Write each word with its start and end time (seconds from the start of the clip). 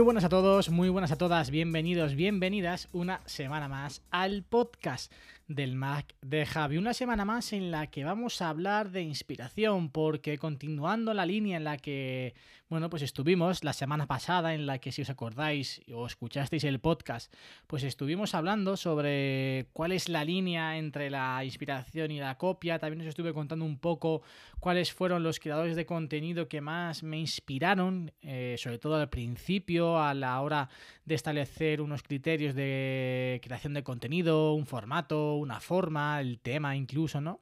Muy 0.00 0.06
buenas 0.06 0.24
a 0.24 0.30
todos, 0.30 0.70
muy 0.70 0.88
buenas 0.88 1.12
a 1.12 1.18
todas, 1.18 1.50
bienvenidos, 1.50 2.14
bienvenidas 2.14 2.88
una 2.92 3.20
semana 3.26 3.68
más 3.68 4.00
al 4.10 4.44
podcast 4.44 5.12
del 5.46 5.74
Mac 5.74 6.14
de 6.22 6.46
Javi. 6.46 6.78
Una 6.78 6.94
semana 6.94 7.26
más 7.26 7.52
en 7.52 7.70
la 7.70 7.88
que 7.88 8.02
vamos 8.02 8.40
a 8.40 8.48
hablar 8.48 8.92
de 8.92 9.02
inspiración, 9.02 9.90
porque 9.90 10.38
continuando 10.38 11.12
la 11.12 11.26
línea 11.26 11.58
en 11.58 11.64
la 11.64 11.76
que, 11.76 12.32
bueno, 12.70 12.88
pues 12.88 13.02
estuvimos 13.02 13.64
la 13.64 13.72
semana 13.72 14.06
pasada, 14.06 14.54
en 14.54 14.64
la 14.64 14.78
que 14.78 14.92
si 14.92 15.02
os 15.02 15.10
acordáis 15.10 15.82
o 15.92 16.06
escuchasteis 16.06 16.62
el 16.62 16.78
podcast, 16.78 17.34
pues 17.66 17.82
estuvimos 17.82 18.32
hablando 18.32 18.76
sobre 18.76 19.66
cuál 19.72 19.90
es 19.90 20.08
la 20.08 20.24
línea 20.24 20.78
entre 20.78 21.10
la 21.10 21.44
inspiración 21.44 22.12
y 22.12 22.20
la 22.20 22.38
copia. 22.38 22.78
También 22.78 23.00
os 23.00 23.08
estuve 23.08 23.34
contando 23.34 23.64
un 23.64 23.76
poco 23.76 24.22
cuáles 24.60 24.92
fueron 24.92 25.24
los 25.24 25.40
creadores 25.40 25.74
de 25.74 25.84
contenido 25.84 26.46
que 26.46 26.60
más 26.60 27.02
me 27.02 27.18
inspiraron, 27.18 28.12
eh, 28.22 28.54
sobre 28.56 28.78
todo 28.78 28.94
al 28.94 29.10
principio, 29.10 29.98
a 29.98 30.14
la 30.14 30.40
hora 30.40 30.68
de 31.04 31.16
establecer 31.16 31.80
unos 31.80 32.04
criterios 32.04 32.54
de 32.54 33.40
creación 33.42 33.74
de 33.74 33.82
contenido, 33.82 34.54
un 34.54 34.66
formato, 34.66 35.34
una 35.34 35.58
forma, 35.58 36.20
el 36.20 36.38
tema 36.38 36.76
incluso, 36.76 37.20
¿no? 37.20 37.40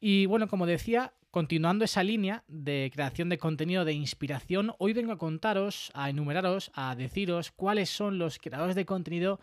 Y 0.00 0.26
bueno, 0.26 0.46
como 0.46 0.64
decía, 0.64 1.12
continuando 1.30 1.84
esa 1.84 2.02
línea 2.02 2.44
de 2.48 2.90
creación 2.92 3.28
de 3.28 3.38
contenido 3.38 3.84
de 3.84 3.92
inspiración, 3.92 4.72
hoy 4.78 4.92
vengo 4.92 5.12
a 5.12 5.18
contaros, 5.18 5.90
a 5.94 6.10
enumeraros, 6.10 6.70
a 6.74 6.94
deciros 6.96 7.52
cuáles 7.52 7.90
son 7.90 8.18
los 8.18 8.38
creadores 8.38 8.74
de 8.74 8.84
contenido 8.84 9.40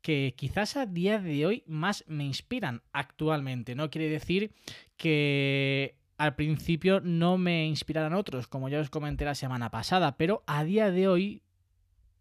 que 0.00 0.34
quizás 0.36 0.76
a 0.76 0.86
día 0.86 1.18
de 1.18 1.46
hoy 1.46 1.64
más 1.66 2.04
me 2.06 2.24
inspiran 2.24 2.82
actualmente. 2.92 3.74
No 3.74 3.90
quiere 3.90 4.08
decir 4.08 4.52
que 4.96 5.96
al 6.16 6.34
principio 6.36 7.00
no 7.00 7.36
me 7.38 7.66
inspiraran 7.66 8.14
otros, 8.14 8.46
como 8.46 8.68
ya 8.68 8.80
os 8.80 8.88
comenté 8.88 9.24
la 9.24 9.34
semana 9.34 9.70
pasada, 9.70 10.16
pero 10.16 10.42
a 10.46 10.64
día 10.64 10.90
de 10.90 11.08
hoy 11.08 11.42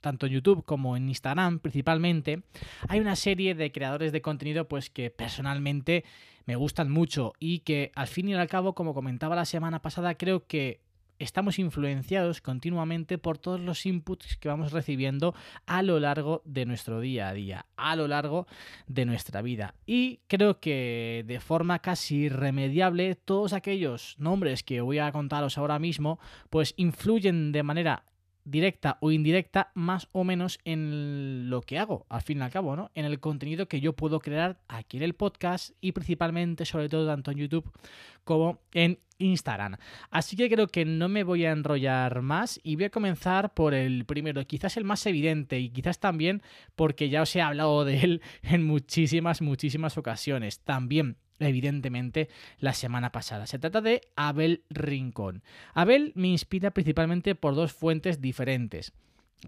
tanto 0.02 0.28
en 0.28 0.34
YouTube 0.34 0.64
como 0.64 0.96
en 0.96 1.10
Instagram 1.10 1.58
principalmente, 1.58 2.44
hay 2.90 3.00
una 3.00 3.16
serie 3.16 3.56
de 3.56 3.72
creadores 3.72 4.12
de 4.12 4.22
contenido 4.22 4.68
pues 4.68 4.92
que 4.92 5.10
personalmente 5.10 6.04
me 6.46 6.56
gustan 6.56 6.92
mucho 6.92 7.34
y 7.40 7.60
que 7.60 7.92
al 7.96 8.08
fin 8.08 8.30
y 8.30 8.34
al 8.34 8.48
cabo, 8.48 8.74
como 8.74 8.94
comentaba 8.94 9.36
la 9.36 9.46
semana 9.46 9.82
pasada, 9.82 10.16
creo 10.16 10.46
que 10.48 10.82
estamos 11.20 11.60
influenciados 11.60 12.42
continuamente 12.42 13.18
por 13.18 13.38
todos 13.38 13.60
los 13.60 13.86
inputs 13.86 14.38
que 14.38 14.50
vamos 14.50 14.72
recibiendo 14.72 15.34
a 15.66 15.82
lo 15.82 16.00
largo 16.00 16.42
de 16.46 16.66
nuestro 16.66 17.00
día 17.00 17.30
a 17.30 17.34
día, 17.34 17.66
a 17.78 17.96
lo 17.96 18.08
largo 18.08 18.48
de 18.88 19.06
nuestra 19.06 19.42
vida. 19.42 19.76
Y 19.86 20.20
creo 20.28 20.60
que 20.60 21.24
de 21.26 21.40
forma 21.40 21.80
casi 21.80 22.16
irremediable 22.26 23.16
todos 23.16 23.54
aquellos 23.54 24.16
nombres 24.20 24.64
que 24.64 24.82
voy 24.82 25.00
a 25.00 25.12
contaros 25.12 25.58
ahora 25.58 25.80
mismo 25.80 26.20
pues 26.50 26.74
influyen 26.78 27.52
de 27.52 27.64
manera 27.64 28.04
directa 28.46 28.98
o 29.02 29.12
indirecta 29.12 29.72
más 29.74 30.08
o 30.12 30.24
menos 30.24 30.60
en 30.64 31.50
lo 31.50 31.62
que 31.62 31.80
hago, 31.80 32.06
al 32.10 32.22
fin 32.22 32.40
y 32.40 32.42
al 32.42 32.52
cabo, 32.52 32.76
¿no? 32.76 32.92
En 32.96 33.06
el 33.06 33.20
contenido 33.20 33.68
que 33.68 33.82
yo 33.82 33.94
puedo 33.94 34.20
crear 34.20 34.60
aquí 34.68 34.98
en 34.98 35.04
el 35.04 35.16
podcast 35.16 35.72
y 35.82 35.92
principalmente, 35.92 36.66
sobre 36.66 36.88
todo, 36.88 37.08
tanto 37.08 37.32
en 37.32 37.38
YouTube 37.38 37.70
como 38.24 38.60
en 38.72 39.00
Instagram. 39.18 39.78
Así 40.12 40.36
que 40.36 40.50
creo 40.50 40.68
que 40.68 40.86
no 40.86 41.10
me 41.10 41.24
voy 41.24 41.46
a 41.46 41.52
enrollar 41.52 42.22
más 42.22 42.60
y 42.64 42.76
voy 42.76 42.86
a 42.86 42.90
comenzar 42.90 43.54
por 43.54 43.74
el 43.74 44.06
primero, 44.06 44.46
quizás 44.46 44.78
el 44.78 44.84
más 44.84 45.06
evidente 45.06 45.60
y 45.60 45.70
quizás 45.70 46.00
también 46.00 46.42
porque 46.76 47.10
ya 47.10 47.22
os 47.22 47.36
he 47.36 47.42
hablado 47.42 47.86
de 47.86 48.00
él 48.00 48.22
en 48.44 48.64
muchísimas, 48.64 49.42
muchísimas 49.42 49.98
ocasiones. 49.98 50.60
También 50.60 51.18
evidentemente 51.40 52.30
la 52.60 52.74
semana 52.74 53.12
pasada. 53.12 53.48
Se 53.48 53.60
trata 53.60 53.82
de 53.82 54.02
Abel 54.16 54.64
Rincón. 54.70 55.44
Abel 55.74 56.12
me 56.16 56.28
inspira 56.28 56.72
principalmente 56.72 57.36
por 57.36 57.56
dos 57.56 57.74
fuentes 57.74 58.22
diferentes 58.22 58.94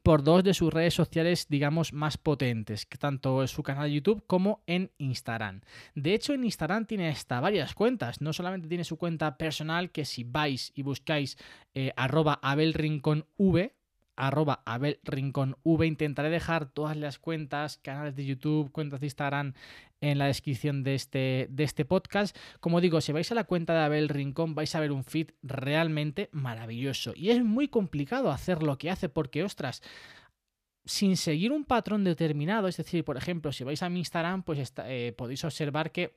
por 0.04 0.24
dos 0.24 0.44
de 0.44 0.54
sus 0.54 0.74
redes 0.74 0.94
sociales, 0.94 1.48
digamos, 1.50 1.94
más 1.94 2.18
potentes, 2.18 2.88
tanto 3.00 3.42
en 3.42 3.48
su 3.48 3.64
canal 3.64 3.86
de 3.86 3.96
YouTube 3.96 4.24
como 4.28 4.62
en 4.68 4.92
Instagram. 4.98 5.62
De 5.96 6.14
hecho, 6.14 6.34
en 6.34 6.44
Instagram 6.44 6.86
tiene 6.86 7.10
hasta 7.10 7.40
varias 7.40 7.74
cuentas. 7.74 8.22
No 8.22 8.34
solamente 8.34 8.68
tiene 8.68 8.84
su 8.84 8.98
cuenta 8.98 9.38
personal, 9.38 9.92
que 9.92 10.06
si 10.06 10.24
vais 10.24 10.72
y 10.76 10.84
buscáis 10.84 11.38
eh, 11.74 11.94
arroba 11.96 12.40
Abel 12.42 12.74
Rincón 12.74 13.26
V, 13.38 13.74
arroba 14.18 14.62
Abel 14.66 15.00
Rincón 15.04 15.56
V. 15.64 15.88
Intentaré 15.88 16.30
dejar 16.30 16.66
todas 16.66 16.98
las 16.98 17.20
cuentas, 17.20 17.78
canales 17.78 18.16
de 18.16 18.26
YouTube, 18.26 18.72
cuentas 18.72 19.00
de 19.00 19.08
Instagram 19.08 19.54
en 20.02 20.18
la 20.18 20.26
descripción 20.26 20.84
de 20.84 20.96
este, 20.96 21.48
de 21.50 21.64
este 21.64 21.86
podcast. 21.86 22.36
Como 22.60 22.82
digo, 22.82 23.00
si 23.00 23.12
vais 23.12 23.32
a 23.32 23.36
la 23.36 23.46
cuenta 23.46 23.74
de 23.74 23.80
Abel 23.80 24.10
Rincón 24.10 24.56
vais 24.56 24.76
a 24.76 24.80
ver 24.80 24.92
un 24.92 25.04
feed 25.04 25.30
realmente 25.42 26.30
maravilloso. 26.32 27.14
Y 27.16 27.30
es 27.30 27.44
muy 27.44 27.68
complicado 27.68 28.32
hacer 28.32 28.64
lo 28.64 28.78
que 28.78 28.92
hace 28.92 29.10
porque, 29.10 29.44
ostras, 29.44 29.82
sin 30.86 31.18
seguir 31.18 31.52
un 31.52 31.66
patrón 31.66 32.04
determinado, 32.04 32.68
es 32.68 32.78
decir, 32.78 33.04
por 33.04 33.18
ejemplo, 33.18 33.52
si 33.52 33.64
vais 33.64 33.84
a 33.84 33.90
mi 33.90 34.00
Instagram, 34.00 34.44
pues 34.44 34.74
eh, 34.86 35.14
podéis 35.18 35.44
observar 35.44 35.92
que 35.92 36.16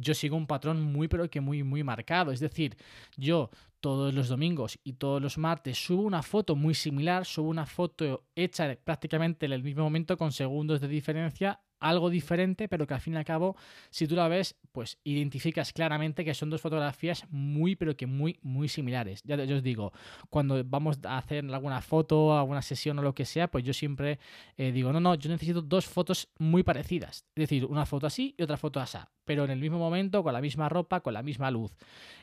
yo 0.00 0.14
sigo 0.14 0.36
un 0.36 0.46
patrón 0.46 0.80
muy 0.80 1.08
pero 1.08 1.28
que 1.28 1.40
muy 1.40 1.62
muy 1.62 1.82
marcado, 1.82 2.30
es 2.30 2.40
decir, 2.40 2.76
yo 3.16 3.50
todos 3.80 4.14
los 4.14 4.28
domingos 4.28 4.78
y 4.84 4.94
todos 4.94 5.22
los 5.22 5.38
martes 5.38 5.78
subo 5.78 6.02
una 6.02 6.22
foto 6.22 6.56
muy 6.56 6.74
similar, 6.74 7.24
subo 7.24 7.48
una 7.48 7.66
foto 7.66 8.24
hecha 8.34 8.76
prácticamente 8.82 9.46
en 9.46 9.52
el 9.52 9.62
mismo 9.62 9.82
momento 9.82 10.16
con 10.16 10.32
segundos 10.32 10.80
de 10.80 10.88
diferencia 10.88 11.60
algo 11.80 12.10
diferente, 12.10 12.68
pero 12.68 12.86
que 12.86 12.94
al 12.94 13.00
fin 13.00 13.14
y 13.14 13.16
al 13.16 13.24
cabo, 13.24 13.56
si 13.90 14.06
tú 14.06 14.16
la 14.16 14.28
ves, 14.28 14.56
pues 14.72 14.98
identificas 15.04 15.72
claramente 15.72 16.24
que 16.24 16.34
son 16.34 16.50
dos 16.50 16.60
fotografías 16.60 17.24
muy, 17.30 17.76
pero 17.76 17.96
que 17.96 18.06
muy, 18.06 18.38
muy 18.42 18.68
similares. 18.68 19.22
Ya, 19.24 19.36
os 19.36 19.62
digo, 19.62 19.92
cuando 20.30 20.62
vamos 20.64 20.98
a 21.04 21.18
hacer 21.18 21.44
alguna 21.52 21.80
foto, 21.80 22.36
alguna 22.36 22.62
sesión 22.62 22.98
o 22.98 23.02
lo 23.02 23.14
que 23.14 23.24
sea, 23.24 23.48
pues 23.48 23.64
yo 23.64 23.72
siempre 23.72 24.18
eh, 24.56 24.72
digo, 24.72 24.92
no, 24.92 25.00
no, 25.00 25.14
yo 25.14 25.30
necesito 25.30 25.62
dos 25.62 25.86
fotos 25.86 26.28
muy 26.38 26.62
parecidas. 26.62 27.24
Es 27.34 27.42
decir, 27.42 27.64
una 27.64 27.86
foto 27.86 28.06
así 28.06 28.34
y 28.36 28.42
otra 28.42 28.56
foto 28.56 28.80
así, 28.80 28.98
pero 29.24 29.44
en 29.44 29.50
el 29.50 29.60
mismo 29.60 29.78
momento, 29.78 30.22
con 30.22 30.32
la 30.32 30.40
misma 30.40 30.68
ropa, 30.68 31.00
con 31.00 31.14
la 31.14 31.22
misma 31.22 31.50
luz. 31.50 31.76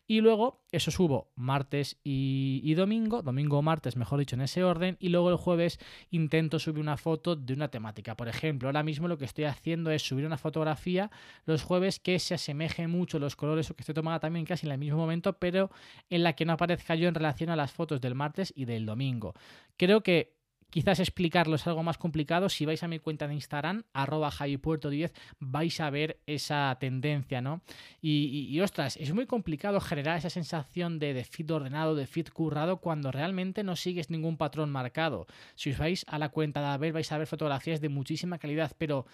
Y 0.08 0.22
luego 0.22 0.64
eso 0.72 0.92
subo 0.92 1.32
martes 1.36 1.98
y, 2.04 2.74
domingo, 2.76 3.24
domingo 3.24 3.58
o 3.58 3.62
martes, 3.62 3.96
mejor 3.96 4.20
dicho, 4.20 4.36
en 4.36 4.42
ese 4.42 4.64
orden, 4.64 4.98
y 5.00 5.10
luego 5.10 5.32
el 5.32 5.38
jueves 5.38 5.80
intento 6.12 6.60
subir 6.60 6.80
una 6.80 6.98
foto 6.98 7.36
de 7.36 7.54
una 7.54 7.70
temática. 7.70 8.16
Por 8.16 8.28
ejemplo, 8.28 8.68
ahora 8.68 8.84
mismo 8.84 9.08
lo 9.08 9.18
que 9.18 9.26
estoy 9.26 9.46
haciendo 9.46 9.90
es 9.90 10.04
subir 10.04 10.26
una 10.26 10.38
fotografía 10.38 11.10
los 11.46 11.64
jueves 11.64 12.00
que 12.00 12.20
se 12.20 12.36
asemeje 12.36 12.88
mucho 12.88 13.18
los 13.18 13.36
colores 13.36 13.70
o 13.72 13.76
que 13.76 13.82
esté 13.82 13.94
tomada 13.94 14.20
también 14.20 14.46
casi 14.46 14.68
en 14.68 14.74
el 14.74 14.78
mismo 14.78 14.98
momento, 14.98 15.34
pero 15.40 15.72
en 16.10 16.24
la 16.24 16.34
que 16.34 16.46
no 16.46 16.54
aparezca 16.54 16.96
yo 16.96 17.08
en 17.08 17.16
relación 17.16 17.50
a 17.50 17.56
las 17.56 17.72
fotos 17.72 18.00
del 18.00 18.16
martes 18.16 18.54
y 18.56 18.66
del 18.66 18.86
domingo. 18.86 19.34
Creo 19.78 20.02
que 20.02 20.36
Quizás 20.76 21.00
explicarlo 21.00 21.56
es 21.56 21.66
algo 21.68 21.84
más 21.84 21.98
complicado. 21.98 22.50
Si 22.50 22.66
vais 22.66 22.84
a 22.84 22.90
mi 22.90 23.00
cuenta 23.00 23.30
de 23.30 23.34
Instagram, 23.34 23.84
arroba 23.94 24.30
javipuerto10, 24.30 25.14
vais 25.40 25.80
a 25.80 25.90
ver 25.90 26.20
esa 26.26 26.76
tendencia, 26.82 27.40
¿no? 27.40 27.62
Y, 28.02 28.60
ostras, 28.60 28.98
es 28.98 29.14
muy 29.14 29.26
complicado 29.26 29.80
generar 29.80 30.18
esa 30.18 30.30
sensación 30.30 31.00
de, 31.00 31.14
de 31.14 31.24
feed 31.24 31.50
ordenado, 31.50 31.96
de 31.96 32.08
feed 32.08 32.28
currado, 32.28 32.82
cuando 32.82 33.14
realmente 33.14 33.64
no 33.64 33.78
sigues 33.78 34.10
ningún 34.10 34.36
patrón 34.36 34.70
marcado. 34.70 35.28
Si 35.56 35.72
os 35.72 35.78
vais 35.78 36.04
a 36.10 36.20
la 36.20 36.28
cuenta 36.28 36.60
de 36.60 36.68
Abel, 36.68 36.92
vais 36.92 37.10
a 37.10 37.20
ver 37.20 37.28
fotografías 37.28 37.80
de 37.80 37.88
muchísima 37.88 38.38
calidad, 38.38 38.74
pero 38.78 39.06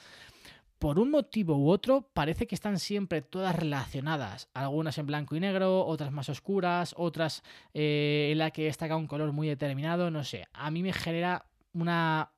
por 0.79 0.97
un 0.97 1.11
motivo 1.11 1.57
u 1.57 1.69
otro, 1.69 2.09
parece 2.11 2.47
que 2.47 2.55
están 2.55 2.79
siempre 2.79 3.21
todas 3.21 3.55
relacionadas. 3.55 4.49
Algunas 4.55 4.97
en 4.97 5.05
blanco 5.05 5.35
y 5.35 5.39
negro, 5.39 5.85
otras 5.85 6.11
más 6.11 6.27
oscuras, 6.27 6.95
otras 6.97 7.43
eh, 7.75 8.29
en 8.31 8.39
la 8.39 8.49
que 8.49 8.63
destaca 8.63 8.95
un 8.95 9.05
color 9.05 9.31
muy 9.31 9.47
determinado, 9.47 10.09
no 10.09 10.23
sé. 10.23 10.47
A 10.53 10.71
mí 10.71 10.81
me 10.81 10.91
genera 10.91 11.45
una 11.73 12.31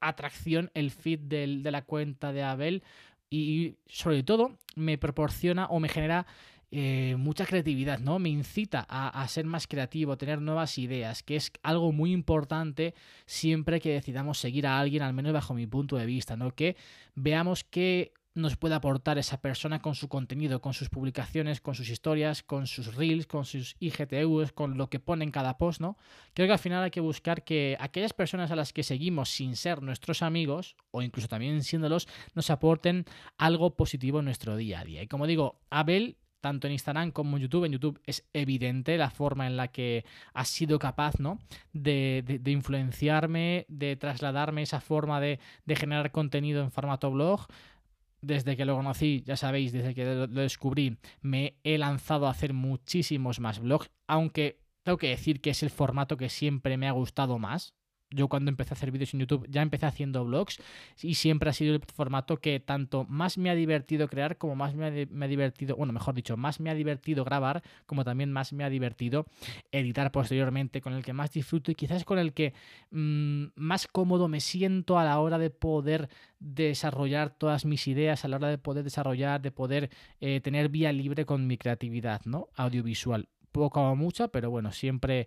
atracción 0.00 0.70
el 0.74 0.90
feed 0.90 1.20
de 1.20 1.70
la 1.70 1.82
cuenta 1.82 2.32
de 2.32 2.42
Abel 2.42 2.82
y 3.30 3.76
sobre 3.86 4.22
todo 4.22 4.56
me 4.76 4.96
proporciona 4.98 5.66
o 5.66 5.80
me 5.80 5.88
genera 5.88 6.26
eh, 6.70 7.16
mucha 7.18 7.46
creatividad, 7.46 7.98
¿no? 7.98 8.18
Me 8.18 8.28
incita 8.28 8.86
a, 8.90 9.26
ser 9.26 9.46
más 9.46 9.66
creativo, 9.66 10.12
a 10.12 10.18
tener 10.18 10.42
nuevas 10.42 10.76
ideas, 10.76 11.22
que 11.22 11.36
es 11.36 11.50
algo 11.62 11.92
muy 11.92 12.12
importante 12.12 12.94
siempre 13.24 13.80
que 13.80 13.94
decidamos 13.94 14.38
seguir 14.38 14.66
a 14.66 14.78
alguien, 14.78 15.02
al 15.02 15.14
menos 15.14 15.32
bajo 15.32 15.54
mi 15.54 15.66
punto 15.66 15.96
de 15.96 16.04
vista, 16.04 16.36
¿no? 16.36 16.54
Que 16.54 16.76
veamos 17.14 17.64
qué 17.64 18.12
nos 18.34 18.56
puede 18.56 18.74
aportar 18.74 19.18
esa 19.18 19.40
persona 19.40 19.80
con 19.80 19.94
su 19.94 20.08
contenido, 20.08 20.60
con 20.60 20.74
sus 20.74 20.88
publicaciones, 20.88 21.60
con 21.60 21.74
sus 21.74 21.88
historias, 21.88 22.42
con 22.42 22.66
sus 22.66 22.94
reels, 22.94 23.26
con 23.26 23.44
sus 23.44 23.76
IGTVs, 23.80 24.52
con 24.52 24.78
lo 24.78 24.88
que 24.88 25.00
pone 25.00 25.24
en 25.24 25.30
cada 25.30 25.58
post, 25.58 25.80
¿no? 25.80 25.96
Creo 26.34 26.46
que 26.46 26.52
al 26.52 26.58
final 26.58 26.84
hay 26.84 26.90
que 26.90 27.00
buscar 27.00 27.42
que 27.42 27.76
aquellas 27.80 28.12
personas 28.12 28.50
a 28.50 28.56
las 28.56 28.72
que 28.72 28.82
seguimos 28.82 29.30
sin 29.30 29.56
ser 29.56 29.82
nuestros 29.82 30.22
amigos, 30.22 30.76
o 30.90 31.02
incluso 31.02 31.28
también 31.28 31.62
siéndolos, 31.64 32.08
nos 32.34 32.50
aporten 32.50 33.04
algo 33.36 33.74
positivo 33.76 34.20
en 34.20 34.26
nuestro 34.26 34.56
día 34.56 34.80
a 34.80 34.84
día. 34.84 35.02
Y 35.02 35.08
como 35.08 35.26
digo, 35.26 35.60
Abel 35.70 36.16
tanto 36.40 36.66
en 36.66 36.72
Instagram 36.74 37.10
como 37.10 37.36
en 37.36 37.42
YouTube. 37.42 37.64
En 37.64 37.72
YouTube 37.72 38.00
es 38.06 38.24
evidente 38.32 38.96
la 38.96 39.10
forma 39.10 39.46
en 39.46 39.56
la 39.56 39.68
que 39.68 40.04
has 40.34 40.48
sido 40.48 40.78
capaz 40.78 41.18
¿no? 41.18 41.38
de, 41.72 42.40
influenciarme, 42.46 43.66
de 43.68 43.96
trasladarme 43.96 44.62
esa 44.62 44.80
forma 44.80 45.20
de, 45.20 45.38
generar 45.66 46.10
contenido 46.10 46.62
en 46.62 46.70
formato 46.70 47.10
blog 47.10 47.46
desde 48.20 48.56
que 48.56 48.64
lo 48.64 48.76
conocí, 48.76 49.22
ya 49.24 49.36
sabéis, 49.36 49.72
desde 49.72 49.94
que 49.94 50.04
lo 50.04 50.26
descubrí, 50.26 50.98
me 51.20 51.58
he 51.64 51.78
lanzado 51.78 52.26
a 52.26 52.30
hacer 52.30 52.52
muchísimos 52.52 53.40
más 53.40 53.60
blogs, 53.60 53.90
aunque 54.06 54.60
tengo 54.82 54.98
que 54.98 55.08
decir 55.08 55.40
que 55.40 55.50
es 55.50 55.62
el 55.62 55.70
formato 55.70 56.16
que 56.16 56.28
siempre 56.28 56.76
me 56.76 56.88
ha 56.88 56.92
gustado 56.92 57.38
más 57.38 57.74
yo 58.10 58.28
cuando 58.28 58.50
empecé 58.50 58.72
a 58.72 58.76
hacer 58.76 58.90
vídeos 58.90 59.12
en 59.14 59.20
YouTube 59.20 59.46
ya 59.50 59.62
empecé 59.62 59.86
haciendo 59.86 60.24
vlogs 60.24 60.60
y 61.02 61.14
siempre 61.14 61.50
ha 61.50 61.52
sido 61.52 61.74
el 61.74 61.82
formato 61.94 62.38
que 62.38 62.58
tanto 62.60 63.04
más 63.08 63.36
me 63.38 63.50
ha 63.50 63.54
divertido 63.54 64.08
crear 64.08 64.38
como 64.38 64.56
más 64.56 64.74
me 64.74 64.86
ha, 64.86 65.28
divertido, 65.28 65.76
bueno, 65.76 65.92
mejor 65.92 66.14
dicho, 66.14 66.36
más 66.36 66.60
me 66.60 66.70
ha 66.70 66.74
divertido 66.74 67.24
grabar 67.24 67.62
como 67.86 68.04
también 68.04 68.32
más 68.32 68.52
me 68.52 68.64
ha 68.64 68.70
divertido 68.70 69.26
editar 69.72 70.10
posteriormente, 70.10 70.80
con 70.80 70.94
el 70.94 71.04
que 71.04 71.12
más 71.12 71.32
disfruto 71.32 71.70
y 71.70 71.74
quizás 71.74 72.04
con 72.04 72.18
el 72.18 72.32
que 72.32 72.54
mm, 72.90 73.46
más 73.56 73.86
cómodo 73.86 74.28
me 74.28 74.40
siento 74.40 74.98
a 74.98 75.04
la 75.04 75.18
hora 75.18 75.38
de 75.38 75.50
poder 75.50 76.08
desarrollar 76.38 77.30
todas 77.30 77.64
mis 77.64 77.86
ideas, 77.88 78.24
a 78.24 78.28
la 78.28 78.36
hora 78.36 78.48
de 78.48 78.58
poder 78.58 78.84
desarrollar, 78.84 79.42
de 79.42 79.50
poder 79.50 79.90
eh, 80.20 80.40
tener 80.40 80.68
vía 80.68 80.92
libre 80.92 81.26
con 81.26 81.46
mi 81.46 81.58
creatividad, 81.58 82.22
¿no? 82.24 82.48
Audiovisual 82.54 83.28
poco 83.52 83.80
o 83.80 83.96
mucha, 83.96 84.28
pero 84.28 84.50
bueno, 84.50 84.72
siempre 84.72 85.26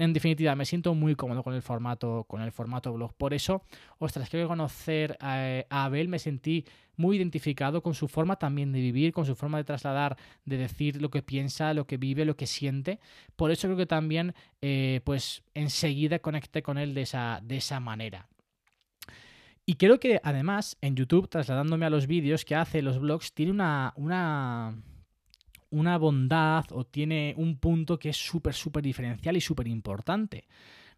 en 0.00 0.14
definitiva, 0.14 0.56
me 0.56 0.64
siento 0.64 0.94
muy 0.94 1.14
cómodo 1.14 1.42
con 1.42 1.52
el 1.52 1.60
formato, 1.60 2.24
con 2.26 2.40
el 2.40 2.52
formato 2.52 2.90
blog. 2.90 3.12
Por 3.12 3.34
eso, 3.34 3.64
ostras, 3.98 4.30
quiero 4.30 4.48
conocer 4.48 5.18
a, 5.20 5.62
Abel, 5.68 6.08
me 6.08 6.18
sentí 6.18 6.64
muy 6.96 7.18
identificado 7.18 7.82
con 7.82 7.92
su 7.92 8.08
forma 8.08 8.36
también 8.36 8.72
de 8.72 8.80
vivir, 8.80 9.12
con 9.12 9.26
su 9.26 9.36
forma 9.36 9.58
de 9.58 9.64
trasladar, 9.64 10.16
de 10.46 10.56
decir 10.56 11.02
lo 11.02 11.10
que 11.10 11.20
piensa, 11.20 11.74
lo 11.74 11.86
que 11.86 11.98
vive, 11.98 12.24
lo 12.24 12.34
que 12.34 12.46
siente. 12.46 12.98
Por 13.36 13.50
eso 13.50 13.68
creo 13.68 13.76
que 13.76 13.84
también, 13.84 14.34
eh, 14.62 15.02
pues, 15.04 15.42
enseguida 15.52 16.18
conecté 16.20 16.62
con 16.62 16.78
él 16.78 16.94
de 16.94 17.02
esa, 17.02 17.40
de 17.42 17.58
esa 17.58 17.78
manera. 17.78 18.26
Y 19.66 19.74
creo 19.74 20.00
que 20.00 20.18
además 20.24 20.78
en 20.80 20.96
YouTube, 20.96 21.28
trasladándome 21.28 21.84
a 21.84 21.90
los 21.90 22.06
vídeos 22.06 22.46
que 22.46 22.54
hace 22.54 22.80
los 22.80 22.98
blogs, 22.98 23.34
tiene 23.34 23.52
una, 23.52 23.92
una 23.96 24.82
una 25.70 25.96
bondad 25.98 26.66
o 26.72 26.84
tiene 26.84 27.34
un 27.36 27.56
punto 27.58 27.98
que 27.98 28.10
es 28.10 28.16
súper, 28.16 28.54
súper 28.54 28.82
diferencial 28.82 29.36
y 29.36 29.40
súper 29.40 29.68
importante. 29.68 30.46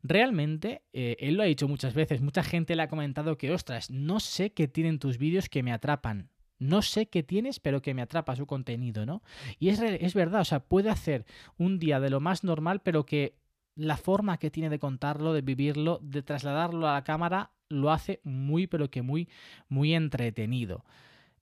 Realmente, 0.03 0.83
eh, 0.93 1.17
él 1.21 1.37
lo 1.37 1.45
ha 1.45 1.47
dicho 1.47 1.69
muchas 1.69 1.95
veces, 1.95 2.21
mucha 2.21 2.43
gente 2.43 2.75
le 2.75 2.83
ha 2.83 2.89
comentado 2.89 3.39
que, 3.39 3.53
ostras, 3.53 3.91
no 3.91 4.19
sé 4.19 4.53
qué 4.53 4.67
tienen 4.67 4.99
tus 4.99 5.19
vídeos 5.19 5.49
que 5.49 5.63
me 5.63 5.73
atrapan. 5.73 6.31
No 6.59 6.83
sé 6.83 7.07
qué 7.07 7.23
tienes, 7.23 7.61
pero 7.61 7.83
que 7.83 7.95
me 7.95 8.03
atrapa 8.03 8.37
su 8.37 8.47
contenido, 8.47 9.05
¿no? 9.05 9.23
Y 9.59 9.69
es, 9.69 9.81
es 9.81 10.15
verdad, 10.15 10.43
o 10.43 10.45
sea, 10.45 10.61
puede 10.61 10.91
hacer 10.91 11.25
un 11.57 11.79
día 11.79 11.99
de 11.99 12.11
lo 12.11 12.21
más 12.21 12.45
normal, 12.45 12.83
pero 12.83 13.05
que 13.05 13.37
la 13.75 13.97
forma 13.97 14.39
que 14.39 14.51
tiene 14.51 14.71
de 14.71 14.79
contarlo, 14.79 15.33
de 15.33 15.43
vivirlo, 15.43 15.99
de 16.03 16.23
trasladarlo 16.23 16.89
a 16.89 16.95
la 16.95 17.05
cámara, 17.05 17.51
lo 17.69 17.91
hace 17.91 18.21
muy, 18.23 18.67
pero 18.67 18.91
que 18.91 19.03
muy, 19.03 19.29
muy 19.69 19.95
entretenido. 19.95 20.85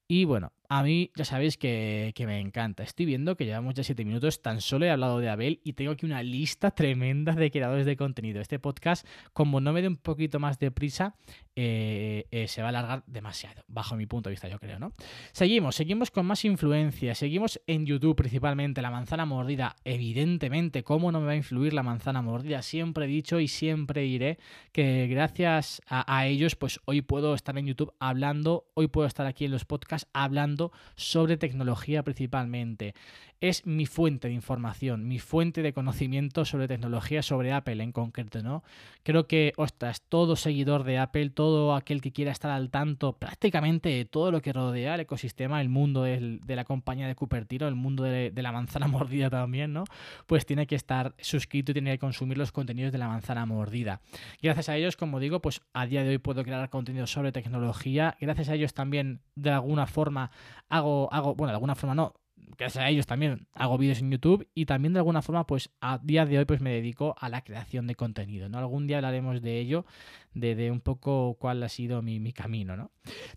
Y 0.08 0.24
bueno, 0.24 0.52
a 0.72 0.84
mí 0.84 1.10
ya 1.16 1.24
sabéis 1.24 1.56
que, 1.56 2.14
me 2.16 2.38
encanta. 2.38 2.84
Estoy 2.84 3.04
viendo 3.04 3.36
que 3.36 3.44
llevamos 3.44 3.74
ya 3.74 3.82
7 3.82 4.04
minutos, 4.04 4.40
tan 4.40 4.60
solo 4.60 4.86
he 4.86 4.90
hablado 4.90 5.18
de 5.18 5.28
Abel 5.28 5.60
y 5.64 5.72
tengo 5.72 5.90
aquí 5.90 6.06
una 6.06 6.22
lista 6.22 6.70
tremenda 6.70 7.32
de 7.32 7.50
creadores 7.50 7.86
de 7.86 7.96
contenido. 7.96 8.40
Este 8.40 8.60
podcast, 8.60 9.04
como 9.32 9.60
no 9.60 9.72
me 9.72 9.82
dé 9.82 9.88
un 9.88 9.96
poquito 9.96 10.38
más 10.38 10.60
de 10.60 10.70
prisa, 10.70 11.16
eh, 11.56 12.28
eh, 12.30 12.46
se 12.46 12.62
va 12.62 12.68
a 12.68 12.70
alargar 12.70 13.02
demasiado, 13.08 13.64
bajo 13.66 13.96
mi 13.96 14.06
punto 14.06 14.28
de 14.28 14.34
vista, 14.34 14.46
yo 14.46 14.60
creo, 14.60 14.78
¿no? 14.78 14.92
Seguimos, 15.32 15.74
seguimos 15.74 16.12
con 16.12 16.24
más 16.24 16.44
influencia, 16.44 17.16
seguimos 17.16 17.60
en 17.66 17.84
YouTube 17.84 18.14
principalmente, 18.14 18.80
la 18.80 18.92
manzana 18.92 19.24
mordida, 19.26 19.74
evidentemente, 19.82 20.84
¿cómo 20.84 21.10
no 21.10 21.18
me 21.18 21.26
va 21.26 21.32
a 21.32 21.36
influir 21.36 21.74
la 21.74 21.82
manzana 21.82 22.22
mordida? 22.22 22.62
Siempre 22.62 23.06
he 23.06 23.08
dicho 23.08 23.40
y 23.40 23.48
siempre 23.48 24.02
diré 24.02 24.38
que 24.70 25.08
gracias 25.08 25.82
a, 25.88 26.16
a 26.16 26.28
ellos, 26.28 26.54
pues 26.54 26.78
hoy 26.84 27.02
puedo 27.02 27.34
estar 27.34 27.58
en 27.58 27.66
YouTube 27.66 27.92
hablando, 27.98 28.70
hoy 28.74 28.86
puedo 28.86 29.08
estar 29.08 29.26
aquí 29.26 29.46
en 29.46 29.50
los 29.50 29.64
podcasts 29.64 30.08
hablando 30.12 30.59
sobre 30.96 31.36
tecnología 31.36 32.02
principalmente. 32.02 32.94
Es 33.40 33.64
mi 33.64 33.86
fuente 33.86 34.28
de 34.28 34.34
información, 34.34 35.08
mi 35.08 35.18
fuente 35.18 35.62
de 35.62 35.72
conocimiento 35.72 36.44
sobre 36.44 36.68
tecnología, 36.68 37.22
sobre 37.22 37.52
Apple 37.52 37.82
en 37.82 37.90
concreto, 37.90 38.42
¿no? 38.42 38.62
Creo 39.02 39.26
que, 39.26 39.54
ostras, 39.56 40.02
todo 40.02 40.36
seguidor 40.36 40.84
de 40.84 40.98
Apple, 40.98 41.30
todo 41.30 41.74
aquel 41.74 42.02
que 42.02 42.12
quiera 42.12 42.32
estar 42.32 42.50
al 42.50 42.68
tanto 42.68 43.14
prácticamente 43.14 43.88
de 43.88 44.04
todo 44.04 44.30
lo 44.30 44.42
que 44.42 44.52
rodea 44.52 44.94
el 44.94 45.00
ecosistema, 45.00 45.62
el 45.62 45.70
mundo 45.70 46.02
de 46.02 46.40
la 46.54 46.64
compañía 46.64 47.08
de 47.08 47.14
Cupertino, 47.14 47.66
el 47.66 47.76
mundo 47.76 48.02
de, 48.02 48.30
la 48.36 48.52
manzana 48.52 48.86
mordida 48.88 49.30
también, 49.30 49.72
¿no? 49.72 49.84
Pues 50.26 50.44
tiene 50.44 50.66
que 50.66 50.74
estar 50.74 51.14
suscrito 51.18 51.72
y 51.72 51.74
tiene 51.74 51.92
que 51.92 51.98
consumir 51.98 52.36
los 52.36 52.52
contenidos 52.52 52.92
de 52.92 52.98
la 52.98 53.08
manzana 53.08 53.46
mordida. 53.46 54.02
Gracias 54.42 54.68
a 54.68 54.76
ellos, 54.76 54.98
como 54.98 55.18
digo, 55.18 55.40
pues 55.40 55.62
a 55.72 55.86
día 55.86 56.02
de 56.02 56.10
hoy 56.10 56.18
puedo 56.18 56.44
crear 56.44 56.68
contenido 56.68 57.06
sobre 57.06 57.32
tecnología. 57.32 58.18
Gracias 58.20 58.50
a 58.50 58.54
ellos 58.54 58.74
también, 58.74 59.22
de 59.34 59.48
alguna 59.48 59.86
forma, 59.86 60.30
hago, 60.68 61.10
hago, 61.10 61.34
bueno, 61.34 61.52
de 61.52 61.56
alguna 61.56 61.74
forma 61.74 61.94
no, 61.94 62.12
gracias 62.56 62.84
a 62.84 62.88
ellos 62.88 63.06
también 63.06 63.46
hago 63.54 63.78
vídeos 63.78 64.00
en 64.00 64.10
YouTube 64.10 64.48
y 64.54 64.66
también 64.66 64.92
de 64.92 64.98
alguna 64.98 65.22
forma 65.22 65.46
pues 65.46 65.70
a 65.80 65.98
día 65.98 66.26
de 66.26 66.38
hoy 66.38 66.44
pues 66.44 66.60
me 66.60 66.70
dedico 66.70 67.14
a 67.18 67.28
la 67.28 67.42
creación 67.42 67.86
de 67.86 67.94
contenido, 67.94 68.48
¿no? 68.48 68.58
Algún 68.58 68.86
día 68.86 68.98
hablaremos 68.98 69.40
de 69.42 69.58
ello, 69.58 69.86
de, 70.34 70.70
un 70.70 70.80
poco 70.80 71.36
cuál 71.38 71.62
ha 71.62 71.68
sido 71.68 72.02
mi, 72.02 72.32
camino, 72.32 72.76
¿no? 72.76 72.90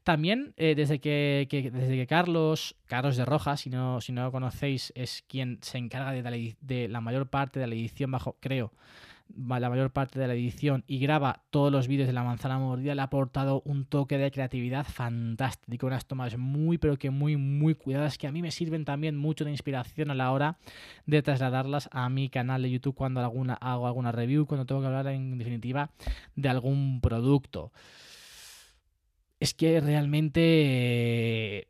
También 0.04 0.54
eh, 0.58 0.76
desde, 0.76 1.00
que, 1.00 1.48
desde 1.50 1.96
que 1.96 2.08
Carlos, 2.08 2.76
Carlos 2.86 3.18
de 3.18 3.26
Rojas, 3.26 3.62
si 3.62 3.70
no, 3.70 4.02
si 4.02 4.12
no 4.12 4.24
lo 4.24 4.32
conocéis, 4.32 4.92
es 4.96 5.24
quien 5.28 5.60
se 5.62 5.78
encarga 5.78 6.12
de 6.12 6.56
de 6.62 6.88
la 6.88 7.02
mayor 7.02 7.30
parte 7.30 7.60
de 7.60 7.68
la 7.68 7.76
edición 7.76 8.12
bajo, 8.12 8.38
creo, 8.40 8.74
la 9.36 9.70
mayor 9.70 9.92
parte 9.92 10.20
de 10.20 10.28
la 10.28 10.34
edición 10.34 10.84
y 10.88 11.00
graba 11.00 11.44
todos 11.50 11.72
los 11.72 11.88
vídeos 11.88 12.08
de 12.08 12.14
la 12.14 12.24
manzana 12.24 12.60
mordida, 12.60 12.94
le 12.94 13.02
ha 13.02 13.06
aportado 13.06 13.62
un 13.66 13.86
toque 13.86 14.18
de 14.18 14.32
creatividad 14.32 14.86
fantástico, 14.86 15.88
unas 15.88 16.06
tomas 16.06 16.38
muy 16.38 16.78
pero 16.78 16.98
que 16.98 17.10
muy 17.10 17.36
muy 17.36 17.74
cuidadas 17.76 18.18
que 18.18 18.28
a 18.28 18.32
mí 18.32 18.42
me 18.42 18.52
sirven 18.52 18.86
también 18.86 19.18
mucho 19.18 19.44
de 19.44 19.52
inspiración 19.52 20.12
a 20.12 20.16
la 20.16 20.32
hora 20.32 20.58
de 21.06 21.22
trasladarlas 21.22 21.90
a 21.92 22.10
mi 22.10 22.30
canal 22.30 22.62
de 22.62 22.72
YouTube 22.72 22.96
cuando 22.96 23.22
alguna, 23.22 23.56
hago 23.56 23.88
alguna 23.88 24.12
review, 24.12 24.46
cuando 24.46 24.66
tengo 24.66 24.82
que 24.82 24.88
hablar 24.88 25.08
en 25.08 25.38
definitiva 25.38 25.90
de 26.36 26.50
algún 26.50 27.02
producto. 27.02 27.72
Es 29.40 29.54
que 29.54 29.82
realmente 29.82 31.68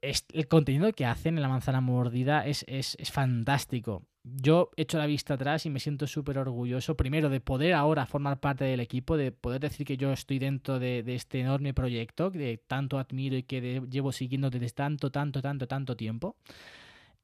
el 0.00 0.48
contenido 0.48 0.92
que 0.92 1.04
hacen 1.04 1.36
en 1.36 1.42
la 1.42 1.48
manzana 1.48 1.80
mordida 1.80 2.46
es, 2.46 2.64
es, 2.68 2.96
es 2.98 3.10
fantástico 3.10 4.06
yo 4.22 4.70
echo 4.76 4.98
la 4.98 5.06
vista 5.06 5.34
atrás 5.34 5.64
y 5.66 5.70
me 5.70 5.80
siento 5.80 6.06
súper 6.06 6.38
orgulloso, 6.38 6.96
primero, 6.96 7.30
de 7.30 7.40
poder 7.40 7.72
ahora 7.72 8.06
formar 8.06 8.40
parte 8.40 8.64
del 8.64 8.80
equipo, 8.80 9.16
de 9.16 9.32
poder 9.32 9.60
decir 9.60 9.86
que 9.86 9.96
yo 9.96 10.12
estoy 10.12 10.38
dentro 10.38 10.78
de, 10.78 11.02
este 11.06 11.40
enorme 11.40 11.72
proyecto 11.72 12.30
que 12.30 12.60
tanto 12.66 12.98
admiro 12.98 13.36
y 13.36 13.42
que 13.44 13.82
llevo 13.90 14.12
siguiendo 14.12 14.50
desde 14.50 14.70
tanto, 14.70 15.10
tanto, 15.10 15.40
tanto, 15.40 15.66
tanto 15.66 15.96
tiempo. 15.96 16.36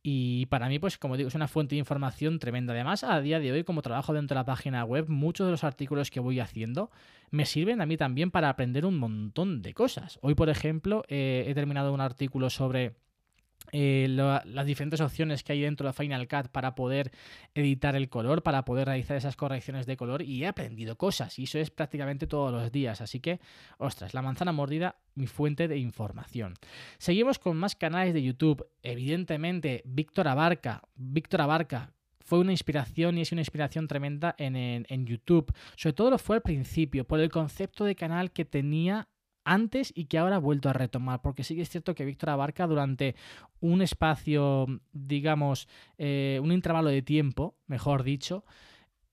Y 0.02 0.46
para 0.46 0.68
mí, 0.68 0.78
pues 0.78 0.98
como 0.98 1.16
digo, 1.16 1.28
es 1.28 1.34
una 1.34 1.48
fuente 1.48 1.74
de 1.74 1.80
información 1.80 2.38
tremenda. 2.38 2.72
Además, 2.72 3.02
a 3.02 3.20
día 3.20 3.40
de 3.40 3.50
hoy, 3.50 3.64
como 3.64 3.82
trabajo 3.82 4.12
dentro 4.14 4.34
de 4.34 4.40
la 4.40 4.44
página 4.44 4.84
web, 4.84 5.06
muchos 5.08 5.46
de 5.46 5.50
los 5.50 5.64
artículos 5.64 6.10
que 6.10 6.20
voy 6.20 6.38
haciendo 6.38 6.90
me 7.30 7.44
sirven 7.44 7.80
a 7.80 7.86
mí 7.86 7.96
también 7.96 8.30
para 8.30 8.48
aprender 8.48 8.86
un 8.86 8.98
montón 8.98 9.62
de 9.62 9.74
cosas. 9.74 10.18
Hoy, 10.22 10.36
por 10.36 10.48
ejemplo, 10.48 11.02
eh, 11.08 11.44
he 11.48 11.54
terminado 11.54 11.92
un 11.92 12.00
artículo 12.00 12.50
sobre 12.50 12.94
eh, 13.72 14.06
las 14.08 14.66
diferentes 14.66 15.00
opciones 15.00 15.42
que 15.42 15.52
hay 15.52 15.60
dentro 15.60 15.86
de 15.86 15.92
Final 15.92 16.28
Cut 16.28 16.48
para 16.48 16.74
poder 16.74 17.12
editar 17.54 17.96
el 17.96 18.08
color, 18.08 18.42
para 18.42 18.64
poder 18.64 18.86
realizar 18.86 19.16
esas 19.16 19.36
correcciones 19.36 19.86
de 19.86 19.96
color 19.96 20.22
y 20.22 20.44
he 20.44 20.46
aprendido 20.46 20.96
cosas 20.96 21.38
y 21.38 21.44
eso 21.44 21.58
es 21.58 21.70
prácticamente 21.70 22.26
todos 22.26 22.52
los 22.52 22.70
días, 22.72 23.00
así 23.00 23.20
que, 23.20 23.40
ostras, 23.78 24.14
la 24.14 24.22
manzana 24.22 24.52
mordida, 24.52 24.96
mi 25.14 25.26
fuente 25.26 25.68
de 25.68 25.78
información. 25.78 26.54
Seguimos 26.98 27.38
con 27.38 27.56
más 27.56 27.74
canales 27.76 28.14
de 28.14 28.22
YouTube, 28.22 28.66
evidentemente 28.82 29.82
Víctor 29.84 30.28
Abarca, 30.28 30.82
Víctor 30.94 31.42
Abarca, 31.42 31.92
fue 32.26 32.40
una 32.40 32.50
inspiración 32.50 33.16
y 33.16 33.22
es 33.22 33.30
una 33.30 33.40
inspiración 33.40 33.86
tremenda 33.86 34.34
en, 34.36 34.56
en, 34.56 35.06
YouTube. 35.06 35.52
Sobre 35.76 35.92
todo 35.92 36.10
lo 36.10 36.18
fue 36.18 36.34
al 36.34 36.42
principio, 36.42 37.06
por 37.06 37.20
el 37.20 37.30
concepto 37.30 37.84
de 37.84 37.94
canal 37.94 38.32
que 38.32 38.44
tenía 38.44 39.08
antes 39.46 39.92
y 39.94 40.06
que 40.06 40.18
ahora 40.18 40.36
ha 40.36 40.40
vuelto 40.40 40.68
a 40.68 40.74
retomar, 40.74 41.22
porque 41.22 41.44
sí 41.44 41.54
que 41.54 41.62
es 41.62 41.70
cierto 41.70 41.94
que 41.94 42.04
Víctor 42.04 42.30
Abarca 42.30 42.66
durante 42.66 43.14
un 43.60 43.80
espacio, 43.80 44.66
digamos, 44.92 45.68
eh, 45.96 46.38
un 46.42 46.52
intervalo 46.52 46.90
de 46.90 47.00
tiempo, 47.00 47.54
mejor 47.66 48.02
dicho, 48.02 48.44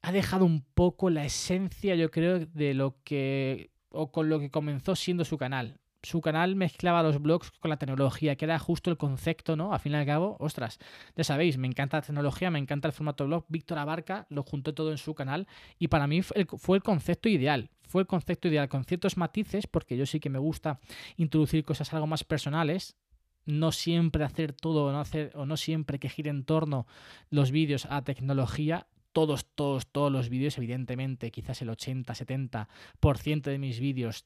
ha 0.02 0.12
dejado 0.12 0.44
un 0.44 0.66
poco 0.74 1.10
la 1.10 1.24
esencia, 1.24 1.96
yo 1.96 2.12
creo, 2.12 2.40
de 2.40 2.74
lo 2.74 2.98
que, 3.04 3.70
o 3.90 4.12
con 4.12 4.28
lo 4.28 4.40
que 4.40 4.50
comenzó 4.50 4.96
siendo 4.96 5.24
su 5.24 5.38
canal. 5.38 5.80
Su 6.04 6.22
canal 6.22 6.56
mezclaba 6.56 7.02
los 7.02 7.22
blogs 7.22 7.52
con 7.52 7.70
la 7.70 7.78
tecnología, 7.78 8.36
que 8.36 8.46
era 8.46 8.60
justo 8.60 8.92
el 8.92 8.98
concepto, 8.98 9.56
¿no? 9.56 9.74
Al 9.74 9.80
fin 9.80 9.94
y 9.94 9.96
al 9.96 10.06
cabo, 10.06 10.36
ostras, 10.40 10.78
ya 11.16 11.24
sabéis, 11.24 11.58
me 11.58 11.68
encanta 11.68 11.98
la 11.98 12.02
tecnología, 12.02 12.52
me 12.52 12.60
encanta 12.60 12.90
el 12.90 12.94
formato 12.94 13.26
blog. 13.26 13.46
Víctor 13.48 13.78
Abarca 13.78 14.28
lo 14.30 14.44
juntó 14.44 14.74
todo 14.74 14.92
en 14.92 14.98
su 14.98 15.16
canal 15.16 15.48
y 15.80 15.88
para 15.88 16.06
mí 16.08 16.22
fue 16.22 16.46
el, 16.76 16.84
concepto 16.84 17.30
ideal. 17.30 17.70
Fue 17.88 18.02
el 18.02 18.08
concepto 18.08 18.48
ideal 18.50 18.68
con 18.68 18.84
ciertos 18.84 19.18
matices, 19.18 19.66
porque 19.66 19.96
yo 19.96 20.06
sí 20.06 20.20
que 20.20 20.30
me 20.30 20.40
gusta 20.40 20.80
introducir 21.16 21.64
cosas 21.64 21.94
algo 21.94 22.08
más 22.08 22.24
personales, 22.24 22.98
no 23.46 23.72
siempre 23.72 24.24
hacer 24.24 24.54
todo 24.54 24.92
no, 24.92 25.00
hacer, 25.00 25.32
o 25.36 25.46
no 25.46 25.58
siempre 25.58 26.00
que 26.00 26.10
gire 26.10 26.30
en 26.30 26.44
torno 26.44 26.86
los 27.30 27.52
vídeos 27.52 27.88
a 27.90 28.04
tecnología. 28.04 28.88
Todos, 29.14 29.46
todos, 29.46 29.86
todos 29.88 30.12
los 30.12 30.28
vídeos, 30.30 30.58
evidentemente, 30.58 31.30
quizás 31.30 31.62
el 31.62 31.70
80-70% 31.70 33.42
de 33.44 33.60
mis 33.60 33.80
vídeos 33.80 34.26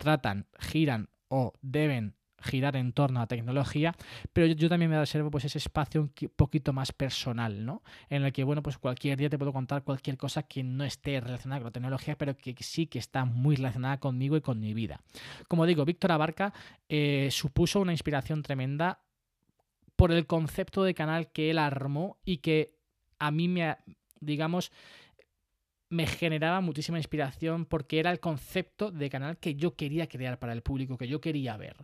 tratan, 0.00 0.46
giran 0.58 1.10
o 1.28 1.52
deben 1.60 2.16
girar 2.42 2.74
en 2.76 2.92
torno 2.92 3.20
a 3.20 3.26
tecnología, 3.26 3.94
pero 4.32 4.46
yo, 4.46 4.68
también 4.70 4.90
me 4.90 4.98
reservo 4.98 5.30
pues 5.30 5.44
ese 5.44 5.58
espacio 5.58 6.00
un 6.00 6.12
poquito 6.34 6.72
más 6.72 6.90
personal, 6.90 7.66
¿no? 7.66 7.82
En 8.08 8.24
el 8.24 8.32
que, 8.32 8.44
bueno, 8.44 8.62
pues 8.62 8.78
cualquier 8.78 9.18
día 9.18 9.28
te 9.28 9.36
puedo 9.36 9.52
contar 9.52 9.84
cualquier 9.84 10.16
cosa 10.16 10.42
que 10.42 10.62
no 10.62 10.84
esté 10.84 11.20
relacionada 11.20 11.60
con 11.60 11.66
la 11.66 11.72
tecnología, 11.72 12.16
pero 12.16 12.34
que 12.36 12.56
sí 12.60 12.86
que 12.86 12.98
está 12.98 13.26
muy 13.26 13.56
relacionada 13.56 14.00
conmigo 14.00 14.38
y 14.38 14.40
con 14.40 14.58
mi 14.58 14.72
vida. 14.72 15.02
Como 15.48 15.66
digo, 15.66 15.84
Víctor 15.84 16.12
Abarca 16.12 16.54
eh, 16.88 17.28
supuso 17.30 17.80
una 17.80 17.92
inspiración 17.92 18.42
tremenda 18.42 19.00
por 19.96 20.12
el 20.12 20.26
concepto 20.26 20.82
de 20.82 20.94
canal 20.94 21.30
que 21.30 21.50
él 21.50 21.58
armó 21.58 22.16
y 22.24 22.38
que 22.38 22.78
a 23.18 23.30
mí 23.30 23.48
me, 23.48 23.76
digamos, 24.20 24.72
me 25.90 26.06
generaba 26.06 26.60
muchísima 26.60 26.98
inspiración 26.98 27.66
porque 27.66 27.98
era 27.98 28.10
el 28.12 28.20
concepto 28.20 28.90
de 28.90 29.10
canal 29.10 29.38
que 29.38 29.56
yo 29.56 29.74
quería 29.74 30.08
crear 30.08 30.38
para 30.38 30.52
el 30.52 30.62
público, 30.62 30.96
que 30.96 31.08
yo 31.08 31.20
quería 31.20 31.56
ver. 31.56 31.76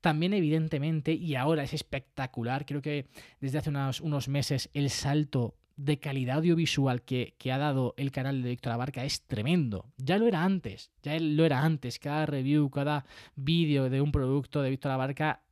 También 0.00 0.32
evidentemente, 0.32 1.12
y 1.12 1.34
ahora 1.36 1.62
es 1.62 1.74
espectacular, 1.74 2.64
creo 2.66 2.82
que 2.82 3.06
desde 3.40 3.58
hace 3.58 3.70
unos, 3.70 4.00
unos 4.00 4.28
meses 4.28 4.70
el 4.72 4.88
salto 4.90 5.54
de 5.76 5.98
calidad 5.98 6.38
audiovisual 6.38 7.02
que, 7.02 7.34
que, 7.38 7.52
ha 7.52 7.58
dado 7.58 7.94
el 7.96 8.12
canal 8.12 8.42
de 8.42 8.50
Víctor 8.50 8.72
Abarca 8.72 9.04
es 9.04 9.22
tremendo. 9.22 9.86
Ya 9.96 10.18
lo 10.18 10.26
era 10.26 10.44
antes, 10.44 10.90
ya 11.02 11.18
lo 11.18 11.44
era 11.44 11.62
antes. 11.62 11.98
Cada 11.98 12.26
review, 12.26 12.68
cada 12.70 13.04
vídeo 13.34 13.88
de 13.88 14.00
un 14.00 14.12
producto 14.12 14.60
de 14.60 14.70
Víctor 14.70 14.92
Abarca 14.92 15.42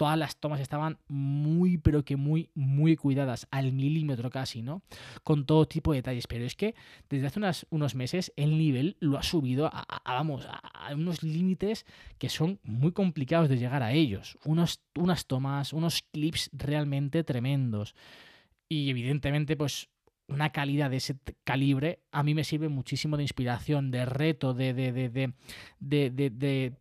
todas 0.00 0.16
las 0.16 0.38
tomas 0.38 0.60
estaban 0.60 0.96
muy, 1.08 1.76
pero 1.76 2.06
que 2.06 2.16
muy, 2.16 2.48
muy 2.54 2.96
cuidadas, 2.96 3.46
al 3.50 3.70
milímetro 3.70 4.30
casi, 4.30 4.62
¿no? 4.62 4.80
Con 5.24 5.44
todo 5.44 5.68
tipo 5.68 5.92
de 5.92 5.98
detalles. 5.98 6.26
Pero 6.26 6.46
es 6.46 6.56
que 6.56 6.74
desde 7.10 7.26
hace 7.26 7.66
unos 7.68 7.94
meses 7.94 8.32
el 8.36 8.56
nivel 8.56 8.96
lo 9.00 9.18
ha 9.18 9.22
subido 9.22 9.66
a, 9.70 9.84
vamos, 10.06 10.48
a, 10.48 10.94
unos 10.94 11.22
límites 11.22 11.84
que 12.16 12.30
son 12.30 12.60
muy 12.62 12.92
complicados 12.92 13.50
de 13.50 13.58
llegar 13.58 13.82
a 13.82 13.92
ellos. 13.92 14.38
Unos, 14.46 14.80
unas 14.94 15.26
tomas, 15.26 15.74
unos 15.74 16.02
clips 16.10 16.48
realmente 16.54 17.22
tremendos. 17.22 17.94
Y 18.70 18.88
evidentemente, 18.88 19.54
pues 19.54 19.90
una 20.28 20.50
calidad 20.50 20.88
de 20.88 20.96
ese 20.96 21.18
calibre 21.44 21.98
a 22.10 22.22
mí 22.22 22.34
me 22.34 22.44
sirve 22.44 22.70
muchísimo 22.70 23.18
de 23.18 23.24
inspiración, 23.24 23.90
de 23.90 24.06
reto, 24.06 24.54
de, 24.54 24.72
de, 24.72 24.92
de, 24.92 26.30
de 26.30 26.72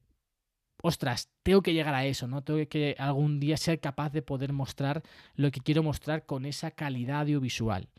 ostras, 0.82 1.30
tengo 1.44 1.62
que 1.62 1.74
llegar 1.74 1.94
a 1.94 2.06
eso, 2.06 2.28
¿no? 2.28 2.44
Tengo 2.44 2.68
que 2.68 2.96
algún 2.98 3.40
día 3.40 3.58
ser 3.58 3.80
capaz 3.80 4.12
de 4.12 4.22
poder 4.22 4.54
mostrar 4.54 5.04
lo 5.36 5.52
que 5.52 5.62
quiero 5.62 5.84
mostrar 5.84 6.26
con 6.26 6.46
esa 6.46 6.72
calidad 6.72 7.22
audiovisual. 7.22 7.90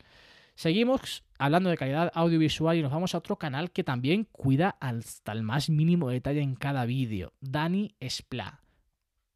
Seguimos 0.55 1.23
hablando 1.39 1.69
de 1.69 1.77
calidad 1.77 2.11
audiovisual 2.13 2.77
y 2.77 2.81
nos 2.81 2.91
vamos 2.91 3.15
a 3.15 3.17
otro 3.17 3.37
canal 3.37 3.71
que 3.71 3.83
también 3.83 4.27
cuida 4.31 4.77
hasta 4.79 5.31
el 5.31 5.43
más 5.43 5.69
mínimo 5.69 6.09
detalle 6.09 6.41
en 6.41 6.55
cada 6.55 6.85
vídeo, 6.85 7.33
Dani 7.39 7.95
Spla. 8.01 8.59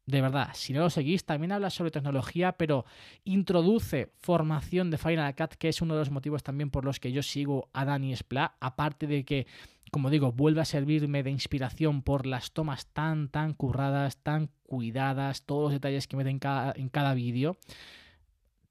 De 0.06 0.20
verdad, 0.20 0.50
si 0.54 0.72
no 0.72 0.82
lo 0.82 0.90
seguís, 0.90 1.24
también 1.24 1.50
habla 1.50 1.68
sobre 1.68 1.90
tecnología, 1.90 2.52
pero 2.52 2.84
introduce 3.24 4.12
formación 4.18 4.88
de 4.92 4.98
Final 4.98 5.34
Cut, 5.34 5.54
que 5.54 5.68
es 5.68 5.82
uno 5.82 5.94
de 5.94 6.00
los 6.00 6.10
motivos 6.10 6.44
también 6.44 6.70
por 6.70 6.84
los 6.84 7.00
que 7.00 7.10
yo 7.10 7.24
sigo 7.24 7.70
a 7.72 7.84
Dani 7.84 8.14
Spla, 8.14 8.56
aparte 8.60 9.08
de 9.08 9.24
que 9.24 9.48
como 9.90 10.10
digo, 10.10 10.32
vuelve 10.32 10.60
a 10.60 10.64
servirme 10.64 11.22
de 11.22 11.30
inspiración 11.30 12.02
por 12.02 12.26
las 12.26 12.52
tomas 12.52 12.86
tan, 12.86 13.28
tan 13.28 13.54
curradas, 13.54 14.18
tan 14.18 14.50
cuidadas, 14.64 15.42
todos 15.42 15.64
los 15.64 15.72
detalles 15.72 16.08
que 16.08 16.16
mete 16.16 16.30
en 16.30 16.38
cada, 16.38 16.72
en 16.76 16.88
cada 16.88 17.14
vídeo. 17.14 17.56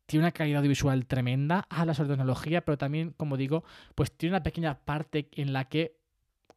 Tiene 0.06 0.26
una 0.26 0.32
calidad 0.32 0.62
visual 0.62 1.08
tremenda, 1.08 1.66
habla 1.70 1.94
sobre 1.94 2.10
tecnología, 2.10 2.64
pero 2.64 2.78
también, 2.78 3.12
como 3.12 3.38
digo, 3.38 3.64
pues 3.96 4.12
tiene 4.16 4.36
una 4.36 4.44
pequeña 4.44 4.80
parte 4.80 5.30
en 5.32 5.52
la 5.52 5.66
que 5.66 5.98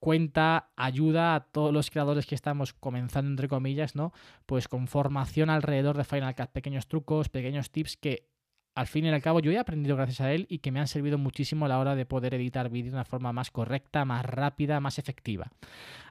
cuenta, 0.01 0.71
ayuda 0.77 1.35
a 1.35 1.41
todos 1.41 1.73
los 1.73 1.91
creadores 1.91 2.27
que 2.27 2.35
estamos 2.35 2.73
comenzando, 2.73 3.31
entre 3.31 3.49
comillas, 3.49 3.97
¿no? 3.97 4.13
Pues 4.47 4.69
con 4.69 4.87
formación 4.87 5.51
alrededor 5.51 5.97
de 5.97 6.05
Final 6.05 6.35
Cut, 6.35 6.51
pequeños 6.51 6.89
trucos, 6.89 7.29
pequeños 7.29 7.71
tips 7.71 7.97
que 7.97 8.29
al 8.79 8.87
fin 8.87 9.05
y 9.05 9.09
al 9.09 9.21
cabo 9.21 9.41
yo 9.41 9.51
he 9.51 9.59
aprendido 9.59 9.97
gracias 9.97 10.21
a 10.21 10.33
él 10.33 10.47
y 10.49 10.61
que 10.61 10.71
me 10.71 10.79
han 10.79 10.87
servido 10.87 11.19
muchísimo 11.19 11.65
a 11.67 11.69
la 11.69 11.81
hora 11.81 11.97
de 11.97 12.07
poder 12.07 12.35
editar 12.35 12.71
vídeos 12.71 12.93
de 12.93 12.99
una 12.99 13.05
forma 13.05 13.33
más 13.33 13.51
correcta, 13.51 14.05
más 14.05 14.25
rápida, 14.25 14.79
más 14.79 15.01
efectiva. 15.01 15.51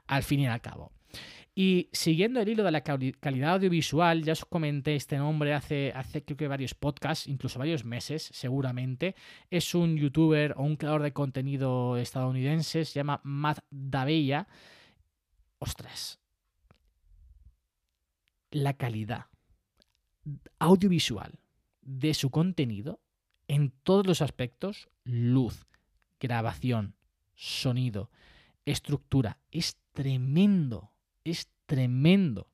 Al 0.06 0.22
fin 0.22 0.40
y 0.40 0.48
al 0.48 0.60
cabo. 0.60 0.92
Y 1.54 1.88
siguiendo 1.92 2.40
el 2.40 2.48
hilo 2.50 2.64
de 2.64 2.70
la 2.70 2.82
calidad 2.82 3.54
audiovisual, 3.54 4.22
ya 4.22 4.34
os 4.34 4.44
comenté 4.44 4.96
este 4.96 5.16
nombre 5.16 5.54
hace, 5.54 5.94
hace 5.94 6.22
creo 6.22 6.36
que 6.36 6.46
varios 6.46 6.74
podcasts, 6.74 7.26
incluso 7.26 7.58
varios 7.58 7.86
meses 7.86 8.28
seguramente. 8.34 9.14
Es 9.50 9.74
un 9.74 9.96
youtuber 9.96 10.52
o 10.58 10.62
un 10.62 10.76
creador 10.76 11.02
de 11.02 11.14
contenido 11.14 11.96
estadounidense, 11.96 12.84
se 12.84 12.92
llama 12.92 13.22
Matt 13.24 13.60
Davella. 13.70 14.46
Ostras. 15.58 16.20
La 18.50 18.74
calidad 18.74 19.24
audiovisual 20.58 21.40
de 21.88 22.12
su 22.12 22.30
contenido 22.30 23.00
en 23.48 23.70
todos 23.82 24.06
los 24.06 24.20
aspectos, 24.20 24.90
luz, 25.04 25.66
grabación, 26.20 26.94
sonido, 27.34 28.10
estructura. 28.66 29.38
Es 29.50 29.78
tremendo, 29.92 30.92
es 31.24 31.48
tremendo. 31.64 32.50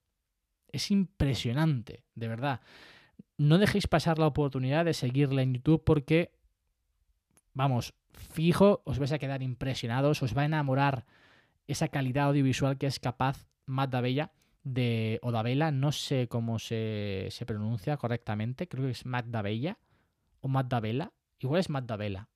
Es 0.71 0.93
impresionante, 0.93 2.05
de 2.15 2.29
verdad. 2.29 2.61
No 3.37 3.59
dejéis 3.59 3.89
pasar 3.89 4.21
la 4.21 4.29
oportunidad 4.29 4.85
de 4.85 4.95
seguirle 4.95 5.43
en 5.43 5.55
YouTube 5.55 5.83
porque, 5.85 6.33
vamos, 7.55 7.93
fijo, 8.13 8.83
os 8.85 9.01
vais 9.01 9.13
a 9.13 9.19
quedar 9.19 9.43
impresionados, 9.43 10.23
os 10.23 10.37
va 10.37 10.43
a 10.43 10.47
enamorar 10.47 11.07
esa 11.67 11.89
calidad 11.89 12.27
audiovisual 12.27 12.79
que 12.79 12.87
es 12.87 13.01
capaz 13.01 13.49
Matt 13.67 13.91
Bella 14.01 14.33
de 14.65 15.19
Odabella, 15.23 15.71
no 15.71 15.93
sé 15.93 16.27
cómo 16.29 16.59
se, 16.59 17.29
pronuncia 17.47 17.97
correctamente, 17.97 18.67
creo 18.67 18.87
que 18.87 18.93
es 18.93 19.07
Magdabella 19.07 19.79
o 20.41 20.49
Magdabella, 20.49 21.13
igual 21.39 21.61
es 21.61 21.69
Magdabella. 21.69 22.29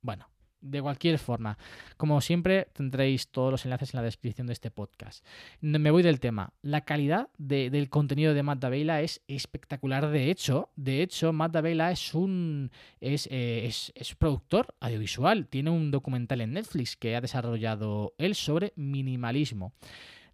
Bueno, 0.00 0.28
de 0.60 0.80
cualquier 0.80 1.18
forma, 1.18 1.58
como 1.96 2.20
siempre 2.22 2.68
tendréis 2.72 3.28
todos 3.28 3.50
los 3.50 3.64
enlaces 3.66 3.92
en 3.92 3.98
la 3.98 4.04
descripción 4.04 4.46
de 4.46 4.54
este 4.54 4.70
podcast. 4.70 5.24
Me 5.60 5.90
voy 5.90 6.02
del 6.02 6.18
tema. 6.18 6.54
La 6.62 6.80
calidad 6.82 7.28
del 7.36 7.90
contenido 7.90 8.32
de 8.32 8.42
Matt 8.42 8.64
es 8.64 9.22
espectacular. 9.28 10.08
De 10.08 10.30
hecho, 10.30 10.70
de 10.76 11.02
hecho, 11.02 11.32
Matt 11.32 11.56
es 11.56 12.14
un 12.14 12.70
es, 13.00 13.26
eh, 13.30 13.66
es, 13.66 13.92
es, 13.94 14.14
productor 14.14 14.74
audiovisual. 14.80 15.46
Tiene 15.46 15.70
un 15.70 15.90
documental 15.90 16.40
en 16.40 16.54
Netflix 16.54 16.96
que 16.96 17.16
ha 17.16 17.20
desarrollado 17.20 18.14
él 18.16 18.34
sobre 18.34 18.72
minimalismo. 18.76 19.74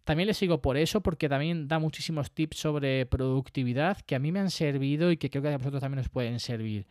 También 0.04 0.26
le 0.26 0.34
sigo 0.34 0.60
por 0.60 0.76
eso, 0.76 1.00
porque 1.00 1.28
también 1.28 1.68
da 1.68 1.78
muchísimos 1.78 2.32
tips 2.32 2.58
sobre 2.58 3.06
productividad 3.06 4.00
que 4.00 4.14
a 4.14 4.18
mí 4.18 4.32
me 4.32 4.40
han 4.40 4.50
servido 4.50 5.12
y 5.12 5.16
que 5.16 5.30
creo 5.30 5.42
que 5.42 5.48
a 5.48 5.58
vosotros 5.58 5.80
también 5.80 6.00
os 6.00 6.08
pueden 6.08 6.40
servir. 6.40 6.86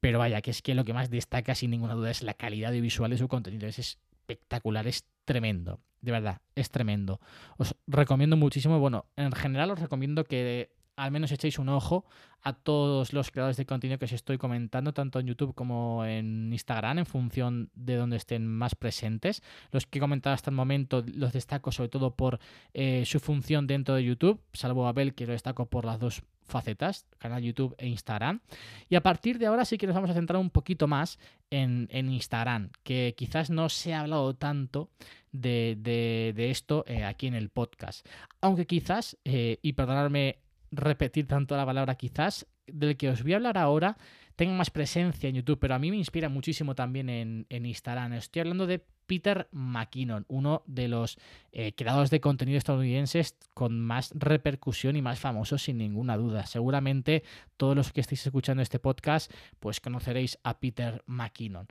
Pero 0.00 0.18
vaya, 0.18 0.40
que 0.40 0.50
es 0.50 0.62
que 0.62 0.74
lo 0.74 0.84
que 0.84 0.94
más 0.94 1.10
destaca 1.10 1.54
sin 1.54 1.70
ninguna 1.70 1.94
duda 1.94 2.10
es 2.10 2.22
la 2.22 2.34
calidad 2.34 2.72
de 2.72 2.80
visual 2.80 3.10
de 3.10 3.18
su 3.18 3.28
contenido. 3.28 3.66
Es 3.66 3.78
espectacular, 3.78 4.86
es 4.86 5.04
tremendo. 5.24 5.80
De 6.00 6.12
verdad, 6.12 6.40
es 6.54 6.70
tremendo. 6.70 7.20
Os 7.56 7.74
recomiendo 7.86 8.36
muchísimo. 8.36 8.78
Bueno, 8.78 9.06
en 9.16 9.32
general 9.32 9.70
os 9.70 9.80
recomiendo 9.80 10.24
que 10.24 10.70
al 10.96 11.10
menos 11.10 11.30
echéis 11.30 11.58
un 11.58 11.68
ojo 11.68 12.04
a 12.42 12.52
todos 12.52 13.12
los 13.12 13.30
creadores 13.30 13.56
de 13.56 13.66
contenido 13.66 13.98
que 13.98 14.06
os 14.06 14.12
estoy 14.12 14.38
comentando, 14.38 14.94
tanto 14.94 15.18
en 15.20 15.26
YouTube 15.26 15.54
como 15.54 16.04
en 16.04 16.52
Instagram, 16.52 16.98
en 16.98 17.06
función 17.06 17.70
de 17.74 17.96
donde 17.96 18.16
estén 18.16 18.46
más 18.46 18.74
presentes. 18.74 19.42
Los 19.72 19.86
que 19.86 19.98
he 19.98 20.00
comentado 20.00 20.34
hasta 20.34 20.50
el 20.50 20.56
momento 20.56 21.04
los 21.14 21.32
destaco 21.32 21.72
sobre 21.72 21.88
todo 21.88 22.14
por 22.14 22.38
eh, 22.72 23.04
su 23.04 23.20
función 23.20 23.66
dentro 23.66 23.94
de 23.94 24.04
YouTube, 24.04 24.40
salvo 24.52 24.86
Abel, 24.86 25.14
que 25.14 25.26
lo 25.26 25.32
destaco 25.32 25.66
por 25.66 25.84
las 25.84 25.98
dos 25.98 26.22
facetas, 26.46 27.06
canal 27.18 27.42
YouTube 27.42 27.74
e 27.78 27.88
Instagram. 27.88 28.40
Y 28.88 28.94
a 28.94 29.02
partir 29.02 29.38
de 29.38 29.46
ahora 29.46 29.64
sí 29.64 29.78
que 29.78 29.86
nos 29.86 29.96
vamos 29.96 30.10
a 30.10 30.14
centrar 30.14 30.40
un 30.40 30.50
poquito 30.50 30.86
más 30.86 31.18
en, 31.50 31.88
Instagram, 31.90 32.70
que 32.82 33.14
quizás 33.16 33.50
no 33.50 33.68
se 33.68 33.92
ha 33.92 34.00
hablado 34.00 34.34
tanto 34.34 34.90
de, 35.32 36.32
esto 36.36 36.84
eh, 36.86 37.04
aquí 37.04 37.26
en 37.26 37.34
el 37.34 37.50
podcast. 37.50 38.06
Aunque 38.40 38.66
quizás, 38.66 39.18
eh, 39.24 39.58
y 39.62 39.72
perdonadme 39.74 40.38
repetir 40.70 41.26
tanto 41.26 41.56
la 41.56 41.66
palabra 41.66 41.94
quizás, 41.94 42.46
del 42.66 42.96
que 42.96 43.08
os 43.10 43.22
voy 43.22 43.34
a 43.34 43.36
hablar 43.36 43.58
ahora 43.58 43.96
tenga 44.36 44.52
más 44.52 44.70
presencia 44.70 45.28
en 45.28 45.36
YouTube, 45.36 45.58
pero 45.58 45.74
a 45.74 45.78
mí 45.78 45.90
me 45.90 45.96
inspira 45.96 46.28
muchísimo 46.28 46.74
también 46.74 47.08
en, 47.08 47.46
Instagram. 47.48 48.12
Estoy 48.12 48.40
hablando 48.40 48.66
de 48.66 48.84
Peter 49.06 49.48
McKinnon, 49.50 50.26
uno 50.28 50.62
de 50.66 50.88
los 50.88 51.18
eh, 51.52 51.72
creadores 51.74 52.10
de 52.10 52.20
contenido 52.20 52.58
estadounidenses 52.58 53.36
con 53.54 53.80
más 53.80 54.12
repercusión 54.14 54.94
y 54.96 55.02
más 55.02 55.18
famosos 55.18 55.62
sin 55.62 55.78
ninguna 55.78 56.16
duda. 56.16 56.44
Seguramente 56.46 57.24
todos 57.56 57.74
los 57.74 57.92
que 57.92 58.02
estéis 58.02 58.26
escuchando 58.26 58.62
este 58.62 58.78
podcast 58.78 59.32
pues 59.58 59.80
conoceréis 59.80 60.38
a 60.42 60.60
Peter 60.60 61.02
McKinnon. 61.06 61.66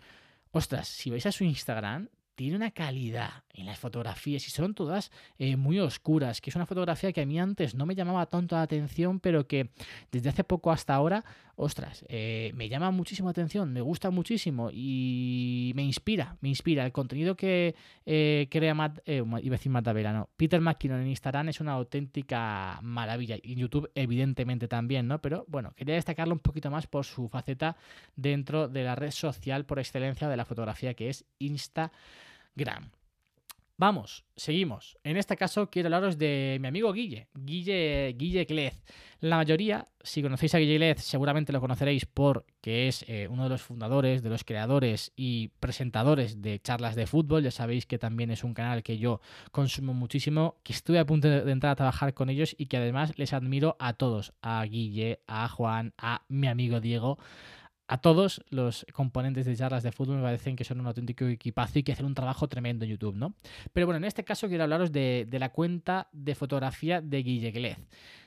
Ostras, 0.51 0.87
si 0.87 1.11
vais 1.11 1.25
a 1.25 1.31
su 1.31 1.43
Instagram, 1.43 2.09
tiene 2.35 2.55
una 2.55 2.71
calidad 2.71 3.43
en 3.53 3.65
las 3.65 3.79
fotografías 3.79 4.45
y 4.47 4.49
son 4.51 4.73
todas 4.73 5.11
eh, 5.39 5.55
muy 5.55 5.79
oscuras, 5.79 6.41
que 6.41 6.49
es 6.49 6.55
una 6.55 6.65
fotografía 6.65 7.13
que 7.13 7.21
a 7.21 7.25
mí 7.25 7.39
antes 7.39 7.73
no 7.73 7.85
me 7.85 7.95
llamaba 7.95 8.25
tanto 8.25 8.55
la 8.55 8.61
atención, 8.61 9.19
pero 9.19 9.47
que 9.47 9.69
desde 10.11 10.29
hace 10.29 10.43
poco 10.43 10.71
hasta 10.71 10.93
ahora, 10.93 11.23
ostras, 11.55 12.05
eh, 12.09 12.51
me 12.55 12.67
llama 12.67 12.91
muchísimo 12.91 13.29
la 13.29 13.31
atención, 13.31 13.71
me 13.71 13.79
gusta 13.79 14.09
muchísimo 14.11 14.69
y 14.71 15.71
me 15.75 15.83
inspira, 15.83 16.37
me 16.41 16.49
inspira. 16.49 16.85
El 16.85 16.91
contenido 16.91 17.35
que 17.35 17.75
eh, 18.05 18.47
crea 18.51 18.73
Matt, 18.73 18.99
iba 19.07 19.37
a 19.37 19.39
decir 19.39 19.71
Matt 19.71 19.87
no, 19.87 20.29
Peter 20.35 20.59
McKinnon 20.59 21.01
en 21.01 21.07
Instagram 21.07 21.49
es 21.49 21.61
una 21.61 21.73
auténtica 21.73 22.79
maravilla 22.81 23.37
y 23.41 23.53
en 23.53 23.59
YouTube 23.59 23.89
evidentemente 23.95 24.67
también, 24.67 25.07
¿no? 25.07 25.21
Pero 25.21 25.45
bueno, 25.47 25.73
quería 25.75 25.95
destacarlo 25.95 26.33
un 26.33 26.39
poquito 26.39 26.69
más 26.69 26.87
por 26.87 27.05
su 27.05 27.29
faceta 27.29 27.77
dentro 28.17 28.67
de 28.67 28.83
la 28.83 28.95
red 28.95 29.11
social 29.11 29.65
por 29.65 29.79
excelencia 29.79 30.27
de 30.27 30.35
la 30.35 30.43
fotografía 30.43 30.93
que 30.93 31.09
es 31.09 31.25
Instagram. 31.39 31.91
Gram. 32.55 32.91
Vamos, 33.77 34.23
seguimos. 34.37 34.97
En 35.03 35.17
este 35.17 35.35
caso 35.35 35.69
quiero 35.69 35.87
hablaros 35.87 36.17
de 36.17 36.57
mi 36.61 36.67
amigo 36.69 36.93
Guille, 36.93 37.27
Guille, 37.33 38.15
Guille 38.17 38.45
Glez. 38.45 38.81
La 39.19 39.35
mayoría, 39.35 39.85
si 40.01 40.21
conocéis 40.21 40.55
a 40.55 40.59
Guille 40.59 40.75
Glez, 40.75 41.01
seguramente 41.01 41.51
lo 41.51 41.59
conoceréis 41.59 42.05
porque 42.05 42.87
es 42.87 43.03
eh, 43.09 43.27
uno 43.29 43.43
de 43.43 43.49
los 43.49 43.61
fundadores, 43.61 44.23
de 44.23 44.29
los 44.29 44.45
creadores 44.45 45.11
y 45.17 45.49
presentadores 45.59 46.41
de 46.41 46.61
charlas 46.61 46.95
de 46.95 47.05
fútbol. 47.05 47.43
Ya 47.43 47.51
sabéis 47.51 47.85
que 47.85 47.99
también 47.99 48.31
es 48.31 48.45
un 48.45 48.53
canal 48.53 48.81
que 48.81 48.97
yo 48.97 49.19
consumo 49.51 49.93
muchísimo, 49.93 50.55
que 50.63 50.71
estuve 50.71 50.99
a 50.99 51.05
punto 51.05 51.27
de 51.27 51.51
entrar 51.51 51.73
a 51.73 51.75
trabajar 51.75 52.13
con 52.13 52.29
ellos 52.29 52.55
y 52.57 52.67
que 52.67 52.77
además 52.77 53.11
les 53.17 53.33
admiro 53.33 53.75
a 53.79 53.91
todos, 53.91 54.31
a 54.41 54.63
Guille, 54.63 55.19
a 55.27 55.49
Juan, 55.49 55.93
a 55.97 56.23
mi 56.29 56.47
amigo 56.47 56.79
Diego 56.79 57.17
a 57.87 57.99
todos 57.99 58.43
los 58.49 58.85
componentes 58.93 59.45
de 59.45 59.55
charlas 59.55 59.83
de 59.83 59.91
fútbol 59.91 60.17
me 60.17 60.23
parecen 60.23 60.55
que 60.55 60.63
son 60.63 60.79
un 60.79 60.87
auténtico 60.87 61.25
equipazo 61.25 61.79
y 61.79 61.83
que 61.83 61.91
hacen 61.91 62.05
un 62.05 62.15
trabajo 62.15 62.47
tremendo 62.47 62.85
en 62.85 62.91
YouTube, 62.91 63.15
¿no? 63.15 63.35
Pero 63.73 63.85
bueno, 63.85 63.97
en 63.97 64.05
este 64.05 64.23
caso 64.23 64.47
quiero 64.47 64.63
hablaros 64.63 64.91
de, 64.91 65.27
la 65.31 65.49
cuenta 65.49 66.07
de 66.11 66.33
fotografía 66.33 67.01
de 67.01 67.21
Guille 67.21 67.51
Glez. 67.51 67.77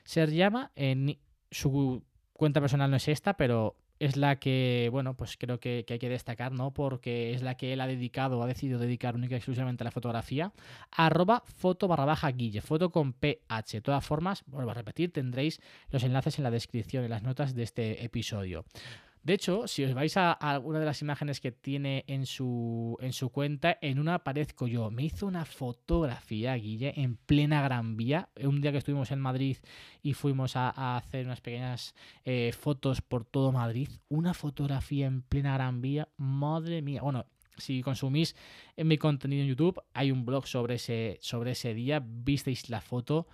Se 0.05 0.27
llama, 0.27 0.71
en 0.77 1.19
su 1.51 2.03
cuenta 2.33 2.61
personal 2.61 2.91
no 2.91 2.97
es 2.97 3.09
esta, 3.09 3.37
pero 3.37 3.77
es 3.99 4.17
la 4.17 4.39
que, 4.39 4.89
bueno, 4.93 5.17
pues 5.17 5.37
creo 5.37 5.59
que, 5.59 5.85
hay 5.89 5.99
que 5.99 6.09
destacar, 6.09 6.53
¿no? 6.53 6.73
Porque 6.73 7.33
es 7.33 7.43
la 7.43 7.57
que 7.57 7.73
él 7.73 7.81
ha 7.81 7.87
dedicado, 7.89 8.41
ha 8.43 8.47
decidido 8.47 8.79
dedicar 8.79 9.17
única 9.17 9.35
y 9.35 9.39
exclusivamente 9.39 9.83
a 9.83 9.87
la 9.87 9.91
fotografía. 9.91 10.53
Arroba 10.93 11.43
foto 11.45 11.89
barra 11.89 12.05
baja 12.05 12.31
guille, 12.31 12.61
foto 12.61 12.91
con 12.91 13.13
PH. 13.13 13.79
De 13.79 13.81
todas 13.81 14.05
formas, 14.05 14.45
vuelvo 14.47 14.71
a 14.71 14.75
repetir, 14.75 15.13
tendréis 15.13 15.61
los 15.91 16.05
enlaces 16.05 16.39
en 16.39 16.45
la 16.45 16.53
descripción, 16.53 17.03
en 17.03 17.11
las 17.11 17.25
notas 17.25 17.55
de 17.55 17.65
este 17.65 18.05
episodio. 18.05 18.65
De 19.23 19.35
hecho, 19.35 19.67
si 19.67 19.85
os 19.85 19.95
vais 19.95 20.17
a, 20.17 20.33
alguna 20.33 20.81
de 20.81 20.87
las 20.87 21.03
imágenes 21.03 21.41
que 21.41 21.53
tiene 21.53 22.05
en 22.07 22.27
su, 22.27 22.97
en 23.01 23.13
su 23.13 23.31
cuenta, 23.31 23.79
en 23.81 23.99
una 23.99 24.15
aparezco 24.15 24.67
yo. 24.67 24.91
Me 24.91 25.05
hizo 25.05 25.27
una 25.27 25.45
fotografía, 25.45 26.55
Guille, 26.55 26.95
en 26.97 27.17
plena 27.17 27.63
Gran 27.63 27.97
Vía. 27.97 28.29
Un 28.43 28.61
día 28.61 28.73
que 28.73 28.79
estuvimos 28.79 29.11
en 29.11 29.21
Madrid 29.21 29.59
y 30.03 30.15
fuimos 30.15 30.57
a, 30.57 30.97
hacer 30.97 31.27
unas 31.27 31.41
pequeñas 31.41 31.95
eh, 32.25 32.53
fotos 32.59 33.03
por 33.03 33.25
todo 33.25 33.53
Madrid. 33.53 33.89
Una 34.09 34.35
fotografía 34.35 35.07
en 35.07 35.23
plena 35.23 35.55
Gran 35.55 35.81
Vía. 35.81 36.09
Madre 36.17 36.83
mía. 36.83 37.03
Bueno, 37.03 37.27
si 37.59 37.83
consumís 37.83 38.37
en 38.77 38.89
mi 38.89 38.99
contenido 38.99 39.43
en 39.43 39.49
YouTube, 39.49 39.83
hay 39.93 40.13
un 40.13 40.25
blog 40.25 40.47
sobre 40.47 40.77
ese, 40.77 41.19
sobre 41.21 41.53
ese 41.53 41.75
día. 41.75 42.03
Visteis 42.05 42.71
la 42.71 42.81
foto 42.81 43.27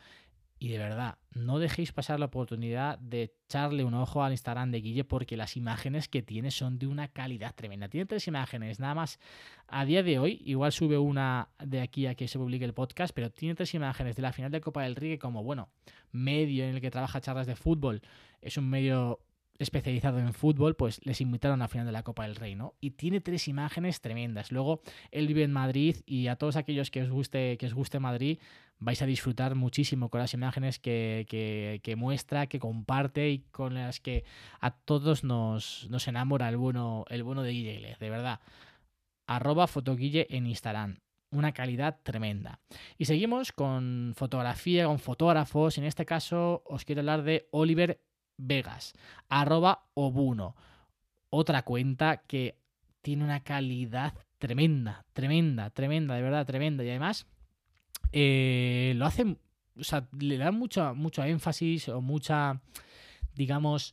y 0.58 0.68
de 0.68 0.78
verdad, 0.78 1.18
no 1.32 1.58
dejéis 1.58 1.92
pasar 1.92 2.20
la 2.20 2.26
oportunidad 2.26 2.98
de 2.98 3.34
echarle 3.48 3.84
un 3.84 3.94
ojo 3.94 4.22
al 4.22 4.32
Instagram 4.32 4.70
de 4.70 4.80
Guille 4.80 5.04
porque 5.04 5.36
las 5.36 5.56
imágenes 5.56 6.08
que 6.08 6.22
tiene 6.22 6.50
son 6.50 6.78
de 6.78 6.86
una 6.86 7.08
calidad 7.08 7.54
tremenda. 7.54 7.88
Tiene 7.88 8.06
tres 8.06 8.26
imágenes, 8.28 8.80
nada 8.80 8.94
más 8.94 9.18
a 9.66 9.84
día 9.84 10.02
de 10.02 10.18
hoy. 10.18 10.40
Igual 10.44 10.72
sube 10.72 10.96
una 10.96 11.48
de 11.62 11.80
aquí 11.80 12.06
a 12.06 12.14
que 12.14 12.28
se 12.28 12.38
publique 12.38 12.64
el 12.64 12.72
podcast, 12.72 13.14
pero 13.14 13.30
tiene 13.30 13.54
tres 13.54 13.74
imágenes 13.74 14.16
de 14.16 14.22
la 14.22 14.32
final 14.32 14.50
de 14.50 14.60
Copa 14.60 14.84
del 14.84 14.96
Rey 14.96 15.18
como, 15.18 15.42
bueno, 15.42 15.70
medio 16.12 16.64
en 16.64 16.76
el 16.76 16.80
que 16.80 16.90
trabaja 16.90 17.20
charlas 17.20 17.46
de 17.46 17.56
fútbol. 17.56 18.00
Es 18.40 18.56
un 18.56 18.70
medio 18.70 19.20
especializado 19.58 20.18
en 20.18 20.32
fútbol, 20.32 20.74
pues 20.76 21.00
les 21.04 21.20
invitaron 21.20 21.60
a 21.60 21.64
la 21.64 21.68
final 21.68 21.86
de 21.86 21.92
la 21.92 22.02
Copa 22.02 22.24
del 22.24 22.36
Rey, 22.36 22.54
¿no? 22.54 22.74
Y 22.80 22.92
tiene 22.92 23.20
tres 23.20 23.48
imágenes 23.48 24.00
tremendas. 24.00 24.50
Luego, 24.50 24.82
él 25.10 25.26
vive 25.26 25.42
en 25.42 25.52
Madrid 25.52 25.96
y 26.06 26.26
a 26.26 26.36
todos 26.36 26.56
aquellos 26.56 26.90
que 26.90 27.02
os 27.02 27.10
guste, 27.10 27.56
que 27.58 27.66
os 27.66 27.74
guste 27.74 28.00
Madrid, 28.00 28.38
vais 28.78 29.00
a 29.02 29.06
disfrutar 29.06 29.54
muchísimo 29.54 30.08
con 30.10 30.20
las 30.20 30.34
imágenes 30.34 30.78
que, 30.78 31.26
que, 31.82 31.96
muestra, 31.96 32.46
que 32.46 32.58
comparte 32.58 33.30
y 33.30 33.38
con 33.50 33.74
las 33.74 34.00
que 34.00 34.24
a 34.60 34.72
todos 34.72 35.24
nos, 35.24 35.86
nos 35.90 36.06
enamora 36.08 36.48
el 36.48 36.56
bueno, 36.56 37.04
el 37.08 37.22
bueno 37.22 37.42
de 37.42 37.52
Guille 37.52 37.96
de 37.98 38.10
verdad. 38.10 38.40
Arroba 39.26 39.66
fotoguille 39.66 40.26
en 40.30 40.46
Instagram 40.46 40.98
una 41.34 41.52
calidad 41.52 42.00
tremenda. 42.02 42.60
Y 42.96 43.04
seguimos 43.04 43.52
con 43.52 44.12
fotografía, 44.16 44.86
con 44.86 44.98
fotógrafos. 44.98 45.78
En 45.78 45.84
este 45.84 46.06
caso 46.06 46.62
os 46.64 46.84
quiero 46.84 47.00
hablar 47.00 47.22
de 47.22 47.48
Oliver 47.50 48.00
Vegas, 48.36 48.94
arroba 49.28 49.86
Obuno. 49.94 50.56
Otra 51.30 51.62
cuenta 51.62 52.18
que 52.18 52.58
tiene 53.02 53.24
una 53.24 53.42
calidad 53.42 54.14
tremenda, 54.38 55.04
tremenda, 55.12 55.70
tremenda, 55.70 56.14
de 56.14 56.22
verdad, 56.22 56.46
tremenda. 56.46 56.84
Y 56.84 56.90
además 56.90 57.26
eh, 58.16 58.92
lo 58.94 59.06
hace, 59.06 59.24
o 59.76 59.82
sea, 59.82 60.08
le 60.16 60.38
da 60.38 60.52
mucho, 60.52 60.94
mucho 60.94 61.24
énfasis 61.24 61.88
o 61.88 62.00
mucha, 62.00 62.60
digamos, 63.34 63.92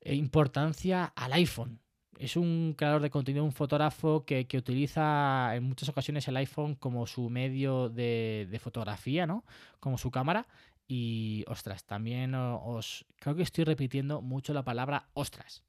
eh, 0.00 0.14
importancia 0.14 1.06
al 1.16 1.32
iPhone. 1.32 1.80
Es 2.16 2.36
un 2.36 2.74
creador 2.78 3.02
de 3.02 3.10
contenido, 3.10 3.44
un 3.44 3.52
fotógrafo 3.52 4.24
que, 4.24 4.46
utiliza 4.56 5.56
en 5.56 5.64
muchas 5.64 5.88
ocasiones 5.88 6.28
el 6.28 6.36
iPhone 6.36 6.76
como 6.76 7.08
su 7.08 7.28
medio 7.28 7.88
de, 7.88 8.46
de 8.48 8.58
fotografía, 8.60 9.26
¿no? 9.26 9.44
Como 9.80 9.98
su 9.98 10.12
cámara. 10.12 10.46
Y 10.86 11.44
ostras, 11.48 11.84
también 11.84 12.34
os 12.36 13.04
creo 13.18 13.34
que 13.34 13.42
estoy 13.42 13.64
repitiendo 13.64 14.22
mucho 14.22 14.54
la 14.54 14.62
palabra 14.62 15.08
ostras 15.14 15.64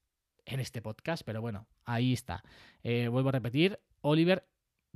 en 0.45 0.60
este 0.60 0.83
podcast, 0.83 1.23
pero 1.25 1.41
bueno, 1.41 1.65
ahí 1.83 2.13
está. 2.13 2.43
Eh, 2.83 3.07
vuelvo 3.10 3.29
a 3.29 3.33
repetir, 3.33 3.79
Oliver 4.01 4.47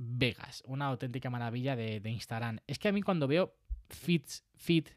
Vegas, 0.04 0.62
una 0.66 0.86
auténtica 0.86 1.30
maravilla 1.30 1.76
de, 1.76 2.00
Instagram. 2.04 2.58
Es 2.66 2.78
que 2.78 2.88
a 2.88 2.92
mí 2.92 3.02
cuando 3.02 3.28
veo 3.28 3.54
fits, 3.88 4.44
fit 4.56 4.88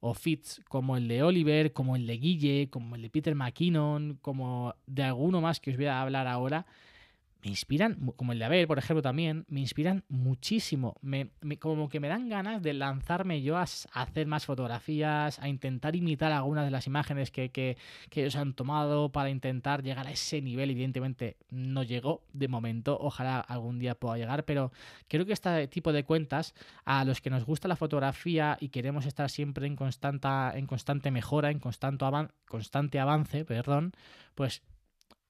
o 0.00 0.14
fits 0.14 0.60
como 0.68 0.96
el 0.96 1.08
de 1.08 1.22
Oliver, 1.22 1.72
como 1.72 1.96
el 1.96 2.06
de 2.06 2.16
Guille, 2.18 2.70
como 2.70 2.96
el 2.96 3.02
de 3.02 3.10
Peter 3.10 3.34
McKinnon, 3.34 4.18
como 4.22 4.74
de 4.86 5.02
alguno 5.02 5.40
más 5.40 5.60
que 5.60 5.70
os 5.70 5.76
voy 5.76 5.86
a 5.86 6.00
hablar 6.00 6.26
ahora, 6.26 6.66
me 7.46 7.50
inspiran, 7.50 8.12
como 8.16 8.32
el 8.32 8.40
de 8.40 8.44
Abel, 8.44 8.66
por 8.66 8.76
ejemplo, 8.76 9.02
también, 9.02 9.44
me 9.46 9.60
inspiran 9.60 10.02
muchísimo. 10.08 10.96
Me, 11.00 11.30
como 11.60 11.88
que 11.88 12.00
me 12.00 12.08
dan 12.08 12.28
ganas 12.28 12.60
de 12.60 12.74
lanzarme 12.74 13.40
yo 13.40 13.56
a, 13.56 13.62
hacer 13.62 14.26
más 14.26 14.46
fotografías, 14.46 15.38
a 15.38 15.48
intentar 15.48 15.94
imitar 15.94 16.32
algunas 16.32 16.64
de 16.64 16.72
las 16.72 16.88
imágenes 16.88 17.30
que, 17.30 17.50
que, 17.50 17.76
que, 18.10 18.22
ellos 18.22 18.34
han 18.34 18.54
tomado 18.54 19.12
para 19.12 19.30
intentar 19.30 19.84
llegar 19.84 20.08
a 20.08 20.10
ese 20.10 20.42
nivel. 20.42 20.72
Evidentemente 20.72 21.36
no 21.48 21.84
llegó 21.84 22.24
de 22.32 22.48
momento, 22.48 22.98
ojalá 23.00 23.38
algún 23.38 23.78
día 23.78 23.94
pueda 23.94 24.18
llegar, 24.18 24.44
pero 24.44 24.72
creo 25.06 25.24
que 25.24 25.32
este 25.32 25.68
tipo 25.68 25.92
de 25.92 26.02
cuentas, 26.02 26.52
a 26.84 27.04
los 27.04 27.20
que 27.20 27.30
nos 27.30 27.44
gusta 27.44 27.68
la 27.68 27.76
fotografía 27.76 28.56
y 28.60 28.70
queremos 28.70 29.06
estar 29.06 29.30
siempre 29.30 29.68
en 29.68 29.76
constante, 29.76 30.26
en 30.54 30.66
constante 30.66 31.12
mejora, 31.12 31.52
en 31.52 31.60
constante, 31.60 32.04
constante 32.48 32.98
avance, 32.98 33.44
perdón, 33.44 33.92
pues 34.34 34.62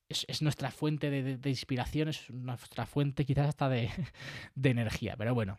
es, 0.08 0.42
nuestra 0.42 0.70
fuente 0.70 1.10
de, 1.10 1.50
inspiración, 1.50 2.08
es 2.08 2.30
nuestra 2.30 2.86
fuente 2.86 3.24
quizás 3.24 3.48
hasta 3.48 3.68
de, 3.68 3.90
energía. 4.62 5.16
Pero 5.16 5.34
bueno, 5.34 5.58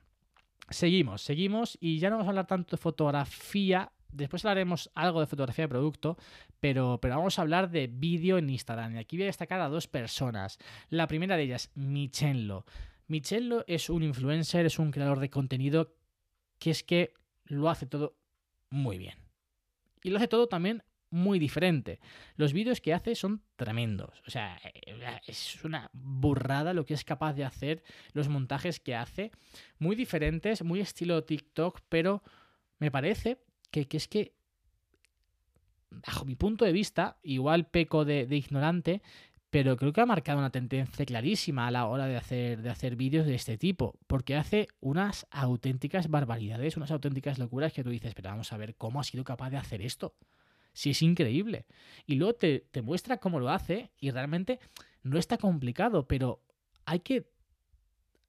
seguimos, 0.69 1.21
seguimos 1.21 1.77
y 1.81 1.99
ya 1.99 2.09
no 2.09 2.17
vamos 2.17 2.27
a 2.27 2.31
hablar 2.31 2.47
tanto 2.47 2.75
de 2.75 2.81
fotografía. 2.81 3.91
Después 4.09 4.45
hablaremos 4.45 4.89
algo 4.95 5.19
de 5.19 5.27
fotografía 5.27 5.65
de 5.65 5.69
producto, 5.69 6.17
pero, 6.59 6.99
pero 7.01 7.17
vamos 7.17 7.37
a 7.37 7.41
hablar 7.41 7.69
de 7.69 7.87
vídeo 7.87 8.37
en 8.37 8.49
Instagram. 8.49 8.95
Y 8.95 8.97
aquí 8.99 9.17
voy 9.17 9.23
a 9.23 9.27
destacar 9.27 9.59
a 9.59 9.69
dos 9.69 9.87
personas. 9.87 10.57
La 10.89 11.07
primera 11.07 11.35
de 11.35 11.43
ellas, 11.43 11.71
Michello. 11.75 12.65
Michello 13.07 13.63
es 13.67 13.89
un 13.89 14.03
influencer, 14.03 14.65
es 14.65 14.79
un 14.79 14.91
creador 14.91 15.19
de 15.19 15.29
contenido 15.29 15.95
que 16.59 16.71
es 16.71 16.83
que 16.83 17.13
lo 17.45 17.69
hace 17.69 17.85
todo 17.85 18.17
muy 18.69 18.97
bien. 18.97 19.15
Y 20.03 20.09
lo 20.09 20.17
hace 20.17 20.27
todo 20.27 20.47
también 20.47 20.83
muy 21.09 21.39
diferente. 21.39 21.99
Los 22.35 22.53
vídeos 22.53 22.81
que 22.81 22.93
hace 22.93 23.15
son 23.15 23.41
tremendos. 23.55 24.21
O 24.27 24.31
sea, 24.31 24.59
eh, 24.63 25.19
es 25.25 25.63
una 25.63 25.89
burrada 25.93 26.73
lo 26.73 26.85
que 26.85 26.93
es 26.93 27.03
capaz 27.03 27.33
de 27.33 27.45
hacer, 27.45 27.83
los 28.13 28.27
montajes 28.27 28.79
que 28.79 28.95
hace. 28.95 29.31
Muy 29.79 29.95
diferentes, 29.95 30.63
muy 30.63 30.79
estilo 30.79 31.23
TikTok, 31.23 31.81
pero 31.89 32.23
me 32.79 32.91
parece 32.91 33.39
que, 33.71 33.87
es 33.89 34.07
que 34.07 34.33
bajo 35.89 36.25
mi 36.25 36.35
punto 36.35 36.65
de 36.65 36.71
vista, 36.71 37.17
igual 37.23 37.67
peco 37.67 38.05
de, 38.05 38.27
ignorante, 38.29 39.01
pero 39.49 39.77
creo 39.77 39.93
que 39.93 40.01
ha 40.01 40.05
marcado 40.05 40.39
una 40.39 40.51
tendencia 40.51 41.05
clarísima 41.05 41.67
a 41.67 41.71
la 41.71 41.85
hora 41.85 42.05
de 42.05 42.17
hacer, 42.17 42.61
de 42.61 42.69
hacer 42.69 42.95
vídeos 42.95 43.25
de 43.25 43.35
este 43.35 43.57
tipo, 43.57 43.97
porque 44.07 44.35
hace 44.35 44.67
unas 44.81 45.25
auténticas 45.31 46.09
barbaridades, 46.09 46.75
unas 46.75 46.91
auténticas 46.91 47.39
locuras 47.39 47.71
que 47.71 47.83
tú 47.83 47.89
dices, 47.89 48.13
pero 48.13 48.29
vamos 48.29 48.51
a 48.51 48.57
ver 48.57 48.75
cómo 48.75 48.99
ha 48.99 49.03
sido 49.03 49.23
capaz 49.23 49.49
de 49.49 49.57
hacer 49.57 49.81
esto. 49.81 50.15
Si 50.77 50.91
es 50.91 51.01
increíble. 51.01 51.65
Y 52.05 52.15
luego 52.15 52.35
te, 52.35 52.67
te 52.71 52.83
muestra 52.83 53.17
cómo 53.17 53.39
lo 53.39 53.49
hace 53.49 53.89
y 53.99 54.11
realmente 54.11 54.59
no 55.01 55.17
está 55.17 55.37
complicado, 55.37 56.07
pero 56.07 56.41
hay 56.85 56.99
que 56.99 57.25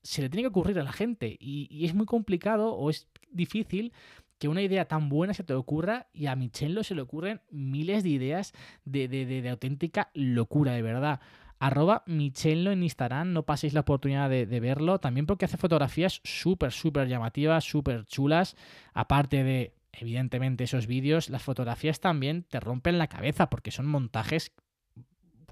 se 0.02 0.22
le 0.22 0.30
tiene 0.30 0.44
que 0.44 0.48
ocurrir 0.48 0.78
a 0.78 0.82
la 0.82 0.92
gente 0.92 1.37
y, 1.38 1.84
es 1.84 1.94
muy 1.94 2.06
complicado 2.06 2.72
o 2.72 2.88
es 2.88 3.08
difícil 3.30 3.92
que 4.38 4.48
una 4.48 4.62
idea 4.62 4.87
tan 4.87 5.11
buena 5.11 5.34
se 5.34 5.44
te 5.44 5.52
ocurra 5.52 6.06
y 6.14 6.26
a 6.26 6.37
Michello 6.37 6.82
se 6.82 6.94
le 6.94 7.02
ocurren 7.02 7.42
miles 7.50 8.04
de 8.04 8.08
ideas 8.08 8.54
de, 8.87 9.08
de, 9.08 9.48
auténtica 9.50 10.11
locura, 10.14 10.72
de 10.72 10.80
verdad. 10.80 11.20
Arroba 11.58 12.04
Michello 12.06 12.70
en 12.70 12.84
Instagram, 12.84 13.34
no 13.34 13.42
paséis 13.42 13.74
la 13.74 13.80
oportunidad 13.80 14.30
de, 14.30 14.61
verlo, 14.61 14.98
también 14.98 15.26
porque 15.26 15.44
hace 15.44 15.58
fotografías 15.58 16.22
súper, 16.24 16.72
súper 16.72 17.08
llamativas, 17.08 17.64
súper 17.64 18.06
chulas, 18.06 18.56
aparte 18.94 19.44
de, 19.44 19.74
evidentemente, 19.92 20.64
esos 20.64 20.87
vídeos, 20.87 21.31
las 21.31 21.42
fotografías 21.42 22.01
también 22.01 22.44
te 22.44 22.61
rompen 22.61 22.98
la 22.98 23.09
cabeza 23.09 23.51
porque 23.51 23.70
son 23.70 23.87
montajes 23.87 24.53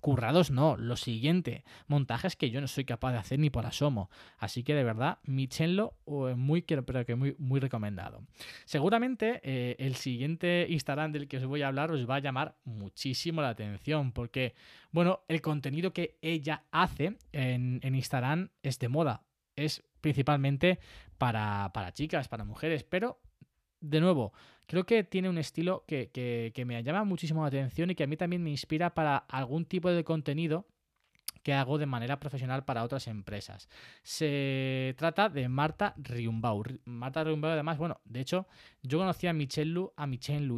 currados 0.07 0.53
no, 0.53 0.77
lo 0.77 0.95
siguiente, 0.95 1.65
montajes 1.89 2.37
que 2.37 2.51
yo 2.51 2.61
no 2.61 2.69
soy 2.69 2.85
capaz 2.85 3.11
de 3.11 3.19
hacer 3.19 3.41
ni 3.41 3.51
por 3.51 3.67
asomo. 3.67 4.09
Así 4.39 4.63
que 4.63 4.73
de 4.73 4.85
verdad, 4.85 5.19
Michenlo, 5.25 5.97
muy, 6.37 6.63
pero 6.63 7.05
que 7.05 7.17
muy, 7.17 7.35
muy 7.41 7.59
recomendado. 7.59 8.25
Seguramente 8.67 9.41
eh, 9.43 9.75
el 9.81 9.97
siguiente 9.97 10.67
Instagram 10.69 11.11
del 11.11 11.27
que 11.27 11.39
os 11.39 11.47
voy 11.47 11.63
a 11.63 11.67
hablar 11.67 11.91
os 11.91 12.09
va 12.09 12.15
a 12.15 12.21
llamar 12.21 12.57
muchísimo 12.63 13.43
la 13.43 13.49
atención, 13.49 14.13
porque, 14.13 14.55
bueno, 14.93 15.25
el 15.27 15.41
contenido 15.41 15.93
que 15.93 16.19
ella 16.23 16.67
hace 16.71 17.17
en, 17.33 17.81
en 17.83 17.95
Instagram 17.97 18.51
es 18.63 18.79
de 18.79 18.89
moda. 18.89 19.25
Es 19.57 19.83
principalmente 20.01 20.79
para, 21.19 21.73
para 21.73 21.93
chicas, 21.93 22.29
para 22.29 22.45
mujeres, 22.45 22.85
pero 22.85 23.19
de 23.81 24.01
nuevo, 24.01 24.33
creo 24.67 24.85
que 24.85 25.05
tiene 25.05 25.29
un 25.29 25.39
estilo 25.39 25.85
que, 25.87 26.11
que, 26.11 26.65
me 26.65 26.83
llama 26.83 27.05
muchísimo 27.05 27.43
la 27.43 27.49
atención 27.49 27.91
y 27.91 27.95
que 27.95 28.05
a 28.05 28.07
mí 28.07 28.17
también 28.17 28.43
me 28.43 28.51
inspira 28.51 28.95
para 28.95 29.17
algún 29.17 29.65
tipo 29.65 29.91
de 29.91 30.05
contenido 30.05 30.67
que 31.47 31.55
hago 31.55 31.79
de 31.79 31.87
manera 31.87 32.19
profesional 32.19 32.65
para 32.65 32.83
otras 32.83 33.07
empresas. 33.07 33.69
Se 34.03 34.97
trata 34.99 35.29
de 35.29 35.49
Marta 35.49 35.95
Riumbau. 35.97 36.65
Marta 36.87 37.23
Riumbau, 37.23 37.53
además, 37.53 37.79
bueno, 37.79 38.01
de 38.05 38.19
hecho, 38.19 38.49
yo 38.83 38.99
conocí 38.99 39.29
a 39.29 39.33
Michello, 39.33 39.95
a 39.97 40.09
Michello, 40.09 40.57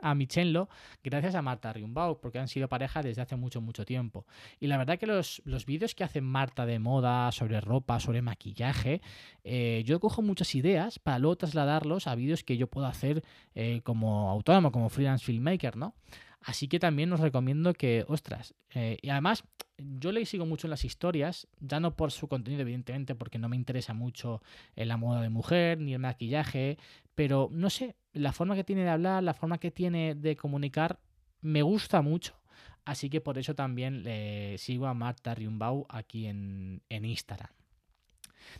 a 0.00 0.14
Michello, 0.14 0.68
gracias 1.02 1.34
a 1.34 1.42
Marta 1.42 1.72
Riumbau, 1.72 2.20
porque 2.20 2.38
han 2.38 2.46
sido 2.46 2.68
pareja 2.68 3.02
desde 3.02 3.22
hace 3.22 3.34
mucho, 3.34 3.60
mucho 3.60 3.84
tiempo. 3.84 4.24
Y 4.60 4.68
la 4.68 4.78
verdad 4.78 5.00
que 5.00 5.08
los, 5.08 5.42
los 5.44 5.66
vídeos 5.66 5.96
que 5.96 6.04
hace 6.04 6.20
Marta 6.20 6.64
de 6.64 6.78
moda, 6.78 7.32
sobre 7.32 7.60
ropa, 7.60 7.98
sobre 7.98 8.22
maquillaje, 8.22 9.02
eh, 9.42 9.82
yo 9.84 9.98
cojo 9.98 10.22
muchas 10.22 10.54
ideas 10.54 11.00
para 11.00 11.18
luego 11.18 11.38
trasladarlos 11.38 12.06
a 12.06 12.14
vídeos 12.14 12.44
que 12.44 12.56
yo 12.56 12.68
puedo 12.68 12.86
hacer 12.86 13.24
eh, 13.56 13.80
como 13.82 14.30
autónomo, 14.30 14.70
como 14.70 14.90
freelance 14.90 15.24
filmmaker, 15.24 15.76
¿no? 15.76 15.96
Así 16.42 16.68
que 16.68 16.78
también 16.78 17.12
os 17.12 17.20
recomiendo 17.20 17.74
que, 17.74 18.04
ostras, 18.08 18.54
eh, 18.74 18.98
y 19.02 19.10
además 19.10 19.44
yo 19.76 20.12
le 20.12 20.24
sigo 20.26 20.46
mucho 20.46 20.66
en 20.66 20.70
las 20.70 20.84
historias, 20.84 21.48
ya 21.60 21.80
no 21.80 21.96
por 21.96 22.12
su 22.12 22.28
contenido, 22.28 22.62
evidentemente, 22.62 23.14
porque 23.14 23.38
no 23.38 23.48
me 23.48 23.56
interesa 23.56 23.94
mucho 23.94 24.42
la 24.74 24.96
moda 24.96 25.22
de 25.22 25.28
mujer 25.28 25.78
ni 25.78 25.92
el 25.92 25.98
maquillaje, 25.98 26.78
pero 27.14 27.48
no 27.52 27.68
sé, 27.70 27.96
la 28.12 28.32
forma 28.32 28.54
que 28.54 28.64
tiene 28.64 28.84
de 28.84 28.90
hablar, 28.90 29.22
la 29.22 29.34
forma 29.34 29.58
que 29.58 29.70
tiene 29.70 30.14
de 30.14 30.36
comunicar, 30.36 30.98
me 31.40 31.62
gusta 31.62 32.02
mucho. 32.02 32.40
Así 32.84 33.10
que 33.10 33.20
por 33.20 33.38
eso 33.38 33.54
también 33.54 34.02
le 34.02 34.56
sigo 34.58 34.86
a 34.86 34.94
Marta 34.94 35.34
Riumbau 35.34 35.86
aquí 35.88 36.26
en, 36.26 36.82
en 36.88 37.04
Instagram. 37.04 37.50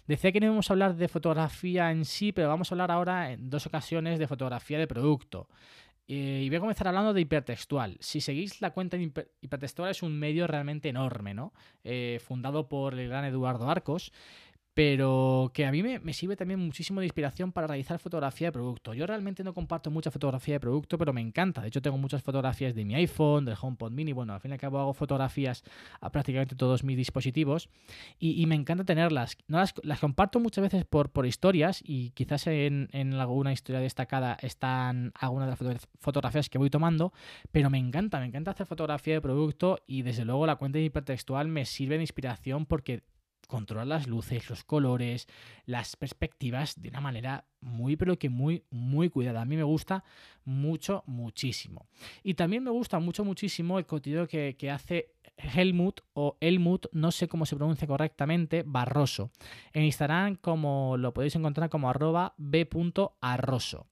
Decía 0.07 0.31
que 0.31 0.41
no 0.41 0.47
íbamos 0.47 0.71
a 0.71 0.75
hablar 0.75 0.95
de 0.97 1.09
fotografía 1.09 1.91
en 1.91 2.05
sí, 2.05 2.33
pero 2.33 2.49
vamos 2.49 2.71
a 2.71 2.75
hablar 2.75 2.91
ahora 2.91 3.33
en 3.33 3.51
dos 3.51 3.67
ocasiones 3.67 4.19
de 4.19 4.29
fotografía 4.29 4.79
de 4.79 4.87
producto. 4.87 5.49
Eh, 6.13 6.43
y 6.43 6.49
voy 6.49 6.57
a 6.57 6.61
comenzar 6.61 6.89
hablando 6.89 7.15
de 7.15 7.21
hipertextual. 7.21 7.97
Si 8.01 8.21
seguís 8.21 8.61
la 8.61 8.73
cuenta 8.73 8.97
de 8.97 9.13
hipertextual 9.43 9.93
es 9.93 10.03
un 10.03 10.19
medio 10.19 10.49
realmente 10.49 10.89
enorme, 10.89 11.35
¿no? 11.35 11.53
Eh, 11.85 12.19
fundado 12.21 12.69
por 12.69 12.99
el 12.99 13.09
gran 13.09 13.25
Eduardo 13.25 13.71
Arcos 13.71 14.13
pero 14.81 15.51
que 15.53 15.67
a 15.67 15.73
mí 15.73 15.83
me, 15.83 16.15
sirve 16.15 16.37
también 16.37 16.59
muchísimo 16.59 17.01
de 17.01 17.07
inspiración 17.07 17.53
para 17.53 17.67
realizar 17.67 17.99
fotografía 17.99 18.49
de 18.49 18.53
producto. 18.53 18.95
Yo 18.95 19.07
realmente 19.07 19.45
no 19.45 19.53
comparto 19.53 19.91
mucha 19.91 20.11
fotografía 20.11 20.55
de 20.55 20.61
producto, 20.61 20.97
pero 20.97 21.13
me 21.13 21.21
encanta. 21.21 21.61
De 21.61 21.69
hecho, 21.69 21.83
tengo 21.83 21.99
muchas 21.99 22.23
fotografías 22.23 22.75
de 22.75 22.87
mi 22.87 22.95
iPhone, 22.95 23.45
del 23.45 23.59
HomePod 23.61 23.93
Mini. 23.93 24.15
Bueno, 24.15 24.33
al 24.33 24.41
fin 24.41 24.53
y 24.53 24.55
al 24.55 24.59
cabo 24.59 24.79
hago 24.79 24.95
fotografías 24.95 25.65
a 26.01 26.11
prácticamente 26.11 26.57
todos 26.57 26.83
mis 26.83 26.97
dispositivos 26.97 27.69
y, 28.19 28.47
me 28.47 28.55
encanta 28.55 28.85
tenerlas. 28.85 29.37
No 29.49 29.59
las, 29.59 30.01
comparto 30.01 30.41
muchas 30.41 30.63
veces 30.63 30.87
por, 30.87 31.11
por 31.11 31.27
historias 31.27 31.83
y 31.85 32.13
quizás 32.13 32.47
en, 32.47 32.89
alguna 33.21 33.53
historia 33.53 33.83
destacada 33.83 34.39
están 34.41 35.13
algunas 35.15 35.59
de 35.59 35.75
las 35.75 35.89
fotografías 35.99 36.49
que 36.49 36.57
voy 36.57 36.71
tomando, 36.71 37.13
pero 37.53 37.69
me 37.69 37.77
encanta, 37.77 38.19
me 38.19 38.25
encanta 38.25 38.53
hacer 38.53 38.67
fotografía 38.67 39.13
de 39.13 39.21
producto 39.21 39.81
y 39.87 40.01
desde 40.01 40.25
luego 40.25 40.47
la 40.47 40.57
cuenta 40.57 40.79
hipertextual 40.79 41.49
me 41.49 41.67
sirve 41.67 41.97
de 41.97 42.05
inspiración 42.05 42.65
porque 42.65 43.03
controlar 43.51 43.87
las 43.87 44.07
luces, 44.07 44.49
los 44.49 44.65
colores, 44.65 45.27
las 45.67 45.97
perspectivas 45.97 46.81
de 46.81 46.89
una 46.89 47.01
manera 47.01 47.45
muy, 47.61 47.97
pero 47.97 48.19
que 48.19 48.31
muy, 48.31 48.65
muy 48.71 49.11
cuidada. 49.11 49.43
A 49.43 49.45
mí 49.45 49.57
me 49.57 49.65
gusta 49.65 50.05
mucho, 50.45 51.03
muchísimo. 51.07 51.87
Y 52.23 52.35
también 52.35 52.65
me 52.65 52.71
gusta 52.71 52.99
mucho, 52.99 53.25
muchísimo 53.25 53.79
el 53.79 53.87
contenido 53.87 54.27
que, 54.27 54.71
hace 54.71 55.13
Helmut 55.37 56.01
o 56.13 56.37
Helmut, 56.41 56.87
no 56.93 57.11
sé 57.11 57.29
cómo 57.29 57.45
se 57.45 57.57
pronuncia 57.57 57.87
correctamente, 57.87 58.63
Barroso. 58.65 59.31
En 59.73 59.85
Instagram 59.85 60.37
como 60.37 60.97
lo 60.97 61.13
podéis 61.13 61.35
encontrar 61.35 61.69
como 61.69 61.91
arroba 61.91 62.35
b.arroso. 62.39 63.87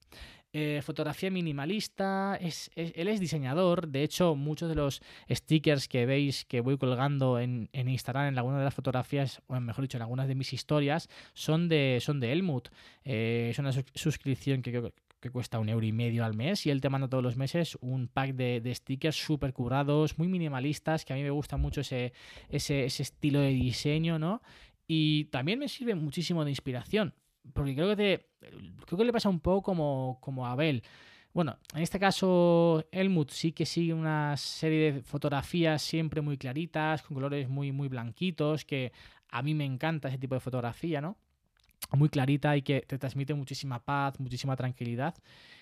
Eh, 0.51 0.81
fotografía 0.83 1.29
minimalista, 1.29 2.35
él 2.75 3.07
es 3.07 3.19
diseñador, 3.19 3.87
de 3.87 4.01
hecho 4.01 4.35
muchos 4.35 4.67
de 4.67 4.73
los 4.73 4.99
stickers 5.29 5.87
que 5.87 6.07
veis 6.07 6.43
que 6.43 6.61
voy 6.61 6.75
colgando 6.79 7.37
en, 7.37 7.69
Instagram, 7.71 8.29
en 8.29 8.37
algunas 8.39 8.59
de 8.59 8.65
las 8.65 8.73
fotografías, 8.73 9.43
o 9.45 9.59
mejor 9.59 9.83
dicho, 9.83 9.97
en 9.97 10.01
algunas 10.01 10.27
de 10.27 10.33
mis 10.33 10.51
historias, 10.51 11.07
son 11.33 11.69
de, 11.69 11.99
son 12.01 12.23
Helmut. 12.23 12.69
Eh, 13.03 13.49
es 13.51 13.59
una 13.59 13.71
suscripción 13.93 14.63
que, 14.63 14.91
que 15.19 15.29
cuesta 15.29 15.59
un 15.59 15.69
euro 15.69 15.85
y 15.85 15.91
medio 15.91 16.25
al 16.25 16.33
mes 16.33 16.65
y 16.65 16.71
él 16.71 16.81
te 16.81 16.89
manda 16.89 17.07
todos 17.07 17.23
los 17.23 17.37
meses 17.37 17.77
un 17.81 18.07
pack 18.07 18.33
de, 18.33 18.73
stickers 18.73 19.17
súper 19.17 19.53
curados, 19.53 20.17
muy 20.17 20.29
minimalistas, 20.29 21.05
que 21.05 21.13
a 21.13 21.15
mí 21.15 21.21
me 21.21 21.29
gusta 21.29 21.57
mucho 21.57 21.81
ese 21.81 22.11
estilo 22.49 23.39
de 23.39 23.49
diseño, 23.49 24.17
¿no? 24.17 24.41
Y 24.87 25.25
también 25.25 25.59
me 25.59 25.69
sirve 25.69 25.93
muchísimo 25.93 26.43
de 26.43 26.49
inspiración 26.49 27.13
porque 27.53 27.75
creo 27.75 27.95
que, 27.95 28.27
creo 28.85 28.97
que 28.97 29.05
le 29.05 29.13
pasa 29.13 29.29
un 29.29 29.39
poco 29.39 29.61
como, 29.63 30.17
como 30.21 30.45
a 30.45 30.51
Abel. 30.51 30.83
Bueno, 31.33 31.57
en 31.75 31.83
este 31.83 31.99
caso, 31.99 32.85
Helmut 32.91 33.29
sí 33.29 33.51
que 33.51 33.65
sigue 33.65 33.93
una 33.93 34.35
serie 34.35 34.93
de 34.93 35.01
fotografías 35.01 35.81
siempre 35.81 36.21
muy 36.21 36.37
claritas, 36.37 37.03
con 37.03 37.15
colores 37.15 37.47
muy, 37.47 37.71
muy 37.71 37.87
blanquitos, 37.87 38.65
que 38.65 38.91
a 39.29 39.41
mí 39.43 39.53
me 39.53 39.65
encanta 39.65 40.07
ese 40.07 40.17
tipo 40.17 40.33
de 40.35 40.41
fotografía, 40.41 41.01
¿no? 41.01 41.17
Muy 41.91 42.09
clarita 42.09 42.57
y 42.57 42.61
que 42.61 42.81
te 42.81 42.97
transmite 42.97 43.33
muchísima 43.33 43.83
paz, 43.83 44.19
muchísima 44.19 44.55
tranquilidad. 44.55 45.15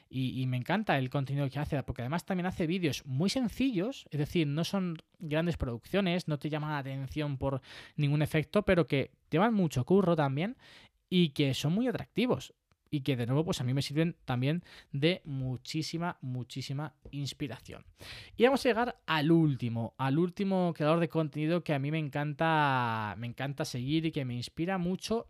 Y, 0.10 0.46
me 0.48 0.56
encanta 0.56 0.98
el 0.98 1.10
contenido 1.10 1.50
que 1.50 1.60
hace, 1.60 1.84
porque 1.84 2.02
además 2.02 2.26
también 2.26 2.46
hace 2.46 2.66
vídeos 2.66 3.06
muy 3.06 3.30
sencillos, 3.30 4.08
es 4.10 4.20
decir, 4.20 4.48
no 4.48 4.64
son 4.64 4.98
grandes 5.20 5.58
producciones, 5.58 6.30
no 6.30 6.40
te 6.40 6.50
llaman 6.50 6.72
la 6.72 6.78
atención 6.78 7.38
por 7.38 7.62
ningún 7.98 8.22
efecto, 8.22 8.64
pero 8.64 8.88
que 8.88 9.12
llevan 9.30 9.54
mucho 9.54 9.84
curro 9.84 10.16
también 10.16 10.56
y 11.10 11.30
que 11.30 11.54
son 11.54 11.74
muy 11.74 11.88
atractivos 11.88 12.54
y 12.90 13.02
que 13.02 13.16
de 13.16 13.26
nuevo 13.26 13.44
pues 13.46 13.62
a 13.62 13.64
mí 13.64 13.74
me 13.74 13.82
sirven 13.82 14.16
también 14.26 14.64
de 14.92 15.22
muchísima, 15.26 16.18
muchísima 16.22 16.94
inspiración. 17.12 17.86
Y 18.36 18.44
vamos 18.44 18.66
a 18.66 18.70
llegar 18.70 19.02
al 19.06 19.32
último, 19.32 19.94
al 19.98 20.18
último 20.18 20.74
creador 20.76 21.00
de 21.00 21.10
contenido 21.10 21.64
que 21.64 21.74
a 21.74 21.80
mí 21.80 21.92
me 21.92 22.00
encanta, 22.00 23.16
me 23.18 23.28
encanta 23.28 23.66
seguir 23.66 24.06
y 24.06 24.12
que 24.12 24.26
me 24.26 24.36
inspira 24.36 24.78
mucho, 24.78 25.28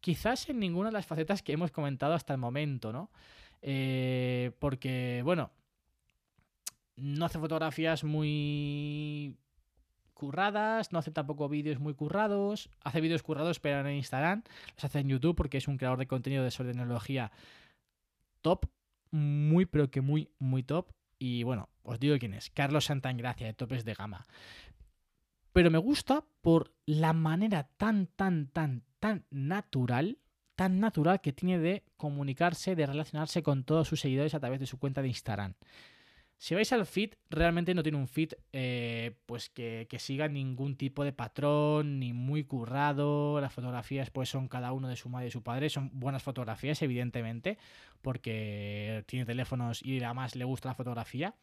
quizás 0.00 0.48
en 0.48 0.60
ninguna 0.60 0.90
de 0.90 0.94
las 0.94 1.06
facetas 1.06 1.42
que 1.42 1.52
hemos 1.52 1.70
comentado 1.70 2.14
hasta 2.14 2.32
el 2.32 2.38
momento, 2.38 2.92
¿no? 2.92 3.10
Eh, 3.62 4.52
porque, 4.58 5.20
bueno, 5.24 5.50
no 6.96 7.26
hace 7.26 7.38
fotografías 7.38 8.04
muy 8.04 9.34
curradas, 10.20 10.92
no 10.92 10.98
hace 10.98 11.10
tampoco 11.10 11.48
vídeos 11.48 11.80
muy 11.80 11.94
currados, 11.94 12.68
hace 12.84 13.00
vídeos 13.00 13.22
currados 13.22 13.58
pero 13.58 13.80
en 13.80 13.96
Instagram, 13.96 14.42
los 14.74 14.84
hace 14.84 14.98
en 15.00 15.08
YouTube 15.08 15.34
porque 15.34 15.56
es 15.56 15.66
un 15.66 15.78
creador 15.78 15.98
de 15.98 16.06
contenido 16.06 16.44
de 16.44 16.50
sobre 16.50 16.72
tecnología 16.72 17.32
top, 18.42 18.66
muy 19.10 19.64
pero 19.64 19.90
que 19.90 20.02
muy, 20.02 20.28
muy 20.38 20.62
top. 20.62 20.92
Y 21.18 21.42
bueno, 21.42 21.70
os 21.82 21.98
digo 21.98 22.18
quién 22.18 22.34
es, 22.34 22.50
Carlos 22.50 22.84
Santangracia 22.84 23.46
de 23.46 23.54
Topes 23.54 23.86
de 23.86 23.94
Gama. 23.94 24.26
Pero 25.54 25.70
me 25.70 25.78
gusta 25.78 26.22
por 26.42 26.72
la 26.84 27.14
manera 27.14 27.64
tan, 27.78 28.06
tan, 28.06 28.48
tan, 28.48 28.82
tan 28.98 29.24
natural, 29.30 30.18
tan 30.54 30.80
natural 30.80 31.22
que 31.22 31.32
tiene 31.32 31.58
de 31.58 31.82
comunicarse, 31.96 32.76
de 32.76 32.86
relacionarse 32.86 33.42
con 33.42 33.64
todos 33.64 33.88
sus 33.88 34.00
seguidores 34.00 34.34
a 34.34 34.40
través 34.40 34.60
de 34.60 34.66
su 34.66 34.78
cuenta 34.78 35.00
de 35.00 35.08
Instagram. 35.08 35.54
Si 36.40 36.54
vais 36.54 36.72
al 36.72 36.86
feed, 36.86 37.16
realmente 37.28 37.74
no 37.74 37.82
tiene 37.82 37.98
un 37.98 38.08
feed 38.08 38.32
eh, 38.54 39.14
pues 39.26 39.50
que, 39.50 39.86
siga 39.98 40.26
ningún 40.26 40.74
tipo 40.74 41.04
de 41.04 41.12
patrón, 41.12 41.98
ni 41.98 42.14
muy 42.14 42.44
currado. 42.44 43.38
Las 43.42 43.52
fotografías 43.52 44.08
pues 44.08 44.30
son 44.30 44.48
cada 44.48 44.72
uno 44.72 44.88
de 44.88 44.96
su 44.96 45.10
madre 45.10 45.28
y 45.28 45.30
su 45.30 45.42
padre. 45.42 45.68
Son 45.68 45.90
buenas 45.92 46.22
fotografías, 46.22 46.80
evidentemente, 46.80 47.58
porque 48.00 49.04
tiene 49.06 49.26
teléfonos 49.26 49.84
y 49.84 50.02
además 50.02 50.34
le 50.34 50.44
gusta 50.44 50.70
la 50.70 50.74
fotografía 50.74 51.34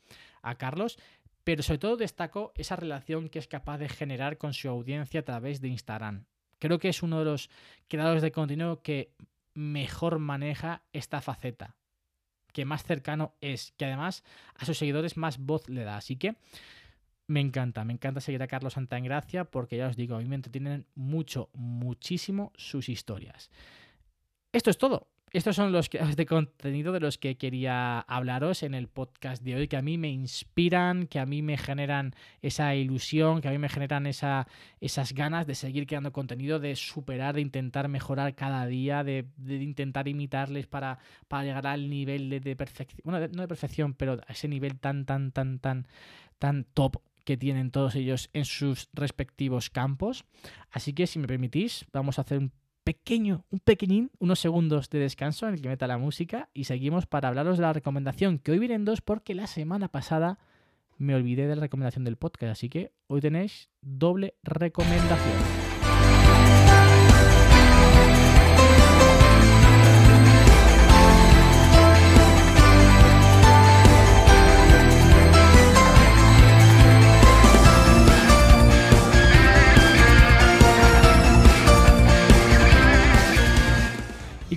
a 0.42 0.56
Carlos. 0.56 0.98
Pero 1.44 1.62
sobre 1.62 1.78
todo 1.78 1.96
destaco 1.96 2.52
esa 2.56 2.76
relación 2.76 3.30
que 3.30 3.38
es 3.38 3.48
capaz 3.48 3.78
de 3.78 3.90
generar 3.90 4.40
con 4.40 4.56
su 4.56 4.68
audiencia 4.68 5.20
a 5.20 5.26
través 5.26 5.62
de 5.62 5.68
Instagram. 5.68 6.26
Creo 6.58 6.80
que 6.80 6.90
es 6.90 7.04
uno 7.04 7.20
de 7.20 7.26
los 7.26 7.52
creadores 7.88 8.24
de 8.24 8.32
contenido 8.32 8.82
que 8.82 9.14
mejor 9.54 10.18
maneja 10.18 10.82
esta 10.92 11.22
faceta 11.22 11.76
que 12.58 12.66
más 12.66 12.84
cercano 12.84 13.36
es, 13.40 13.72
que 13.78 13.86
además 13.86 14.24
a 14.56 14.66
sus 14.66 14.80
seguidores 14.80 15.16
más 15.16 15.38
voz 15.38 15.70
le 15.70 15.84
da. 15.84 15.96
Así 15.96 16.16
que 16.16 16.38
me 17.28 17.40
encanta, 17.40 17.86
me 17.86 17.94
encanta 17.94 18.20
seguir 18.20 18.42
a 18.42 18.48
Carlos 18.48 18.74
Santagracia 18.74 19.46
porque 19.46 19.78
ya 19.78 19.86
os 19.86 19.96
digo, 19.96 20.16
a 20.16 20.18
mí 20.18 20.26
me 20.26 20.34
entretienen 20.34 20.88
mucho, 20.96 21.52
muchísimo 21.54 22.52
sus 22.56 22.90
historias. 22.90 23.52
Esto 24.52 24.72
es 24.72 24.80
todo. 24.80 25.08
Estos 25.34 25.58
son 25.58 25.74
los 25.74 25.90
de 26.16 26.26
contenido 26.26 26.94
de 26.94 27.02
los 27.02 27.18
que 27.18 27.38
quería 27.38 28.00
hablaros 28.00 28.64
en 28.64 28.74
el 28.74 28.88
podcast 28.88 29.44
de 29.44 29.56
hoy, 29.56 29.68
que 29.68 29.76
a 29.76 29.82
mí 29.82 29.98
me 29.98 30.10
inspiran, 30.10 31.06
que 31.08 31.20
a 31.20 31.26
mí 31.26 31.42
me 31.42 31.58
generan 31.58 32.16
esa 32.42 32.74
ilusión, 32.76 33.42
que 33.42 33.50
a 33.50 33.52
mí 33.52 33.58
me 33.58 33.68
generan 33.68 34.08
esa, 34.08 34.48
esas 34.80 35.14
ganas 35.14 35.46
de 35.46 35.56
seguir 35.56 35.86
creando 35.86 36.14
contenido, 36.14 36.60
de 36.60 36.76
superar, 36.78 37.36
de 37.36 37.42
intentar 37.42 37.90
mejorar 37.90 38.36
cada 38.36 38.66
día, 38.68 39.04
de, 39.04 39.26
intentar 39.46 40.08
imitarles 40.08 40.66
para, 40.66 41.00
para, 41.28 41.44
llegar 41.44 41.68
al 41.68 41.90
nivel 41.90 42.30
de, 42.30 42.56
perfección, 42.56 43.02
bueno, 43.04 43.28
no 43.34 43.42
de 43.42 43.48
perfección, 43.50 43.94
pero 43.96 44.22
a 44.26 44.32
ese 44.32 44.48
nivel 44.48 44.80
tan, 44.80 45.06
tan, 45.06 45.34
tan, 45.34 45.60
tan, 45.60 45.88
tan 46.40 46.64
top 46.64 47.02
que 47.26 47.36
tienen 47.36 47.72
todos 47.72 47.96
ellos 47.96 48.30
en 48.32 48.46
sus 48.46 48.88
respectivos 48.94 49.70
campos. 49.70 50.24
Así 50.72 50.94
que 50.94 51.06
si 51.06 51.20
me 51.20 51.28
permitís, 51.28 51.86
vamos 51.92 52.18
a 52.18 52.22
hacer 52.22 52.38
un 52.38 52.54
pequeño, 52.88 53.44
un 53.50 53.60
pequeñín, 53.60 54.12
unos 54.18 54.40
segundos 54.40 54.90
de 54.90 55.00
descanso 55.00 55.46
en 55.46 55.56
el 55.56 55.62
que 55.62 55.68
meta 55.68 55.88
la 55.88 55.98
música 55.98 56.48
y 56.54 56.64
seguimos 56.64 57.06
para 57.06 57.28
hablaros 57.28 57.58
de 57.58 57.64
la 57.64 57.74
recomendación, 57.74 58.40
que 58.40 58.54
hoy 58.54 58.60
vienen 58.60 58.86
dos 58.86 59.02
porque 59.02 59.36
la 59.36 59.46
semana 59.46 59.90
pasada 59.90 60.40
me 60.98 61.14
olvidé 61.14 61.48
de 61.48 61.58
la 61.58 61.64
recomendación 61.64 62.06
del 62.06 62.16
podcast, 62.16 62.54
así 62.54 62.70
que 62.70 62.94
hoy 63.08 63.20
tenéis 63.20 63.68
doble 63.82 64.36
recomendación. 64.42 65.67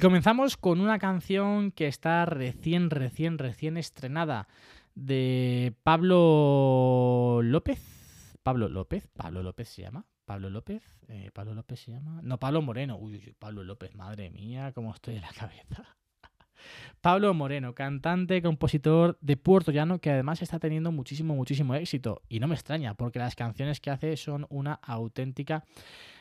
Y 0.01 0.03
comenzamos 0.03 0.57
con 0.57 0.81
una 0.81 0.99
canción 0.99 1.73
que 1.73 1.87
está 1.87 2.25
recién, 2.25 2.89
recién, 2.89 3.37
recién 3.37 3.77
estrenada 3.77 4.49
de 4.95 5.75
Pablo 5.83 7.41
López. 7.43 8.39
Pablo 8.43 8.71
López, 8.71 9.09
Pablo 9.09 9.43
López 9.43 9.69
se 9.69 9.83
llama. 9.83 10.07
Pablo 10.25 10.49
López, 10.49 10.83
eh, 11.09 11.31
Pablo 11.35 11.53
López 11.53 11.81
se 11.81 11.91
llama. 11.91 12.23
No, 12.23 12.39
Pablo 12.39 12.63
Moreno. 12.63 12.97
Uy, 12.97 13.37
Pablo 13.39 13.63
López, 13.63 13.95
madre 13.95 14.31
mía, 14.31 14.73
cómo 14.73 14.95
estoy 14.95 15.17
en 15.17 15.21
la 15.21 15.33
cabeza. 15.33 15.85
Pablo 17.03 17.35
Moreno, 17.35 17.75
cantante, 17.75 18.41
compositor 18.41 19.19
de 19.21 19.37
Puerto 19.37 19.71
Llano, 19.71 19.99
que 19.99 20.13
además 20.13 20.41
está 20.41 20.59
teniendo 20.59 20.93
muchísimo, 20.93 21.35
muchísimo 21.35 21.75
éxito. 21.75 22.23
Y 22.27 22.41
no 22.41 22.49
me 22.49 22.55
extraña, 22.55 22.95
porque 22.95 23.19
las 23.19 23.37
canciones 23.37 23.81
que 23.81 23.91
hace 23.91 24.17
son 24.17 24.47
una 24.49 24.73
auténtica 24.73 25.67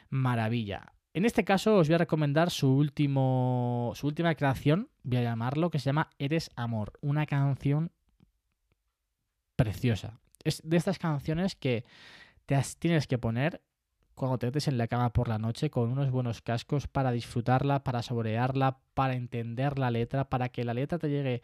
maravilla. 0.10 0.92
En 1.13 1.26
este 1.26 1.43
caso 1.43 1.78
os 1.78 1.88
voy 1.88 1.95
a 1.95 2.00
recomendar 2.00 2.52
su, 2.52 2.72
último, 2.72 3.93
su 3.95 4.08
última 4.08 4.36
creación, 4.36 4.89
voy 5.04 5.17
a 5.17 5.24
llamarlo, 5.24 5.72
que 5.72 5.80
se 5.80 5.86
llama 5.86 6.12
Eres 6.19 6.52
Amor, 6.56 6.93
una 7.02 7.26
canción 7.26 7.91
preciosa. 9.56 10.19
Es 10.43 10.62
de 10.63 10.78
estas 10.78 11.00
canciones 11.00 11.56
que 11.56 11.84
te 12.45 12.62
tienes 12.78 13.08
que 13.08 13.17
poner 13.17 13.62
cuando 14.13 14.38
te 14.38 14.48
metes 14.48 14.67
en 14.67 14.78
la 14.78 14.88
cama 14.88 15.12
por 15.12 15.30
la 15.30 15.39
noche 15.39 15.69
con 15.69 15.89
unos 15.89 16.12
buenos 16.12 16.41
cascos 16.41 16.88
para 16.88 17.12
disfrutarla, 17.12 17.84
para 17.84 18.04
saborearla, 18.04 18.80
para 18.93 19.15
entender 19.15 19.80
la 19.80 19.91
letra, 19.91 20.30
para 20.30 20.50
que 20.50 20.63
la 20.63 20.74
letra 20.74 21.00
te 21.00 21.10
llegue 21.10 21.41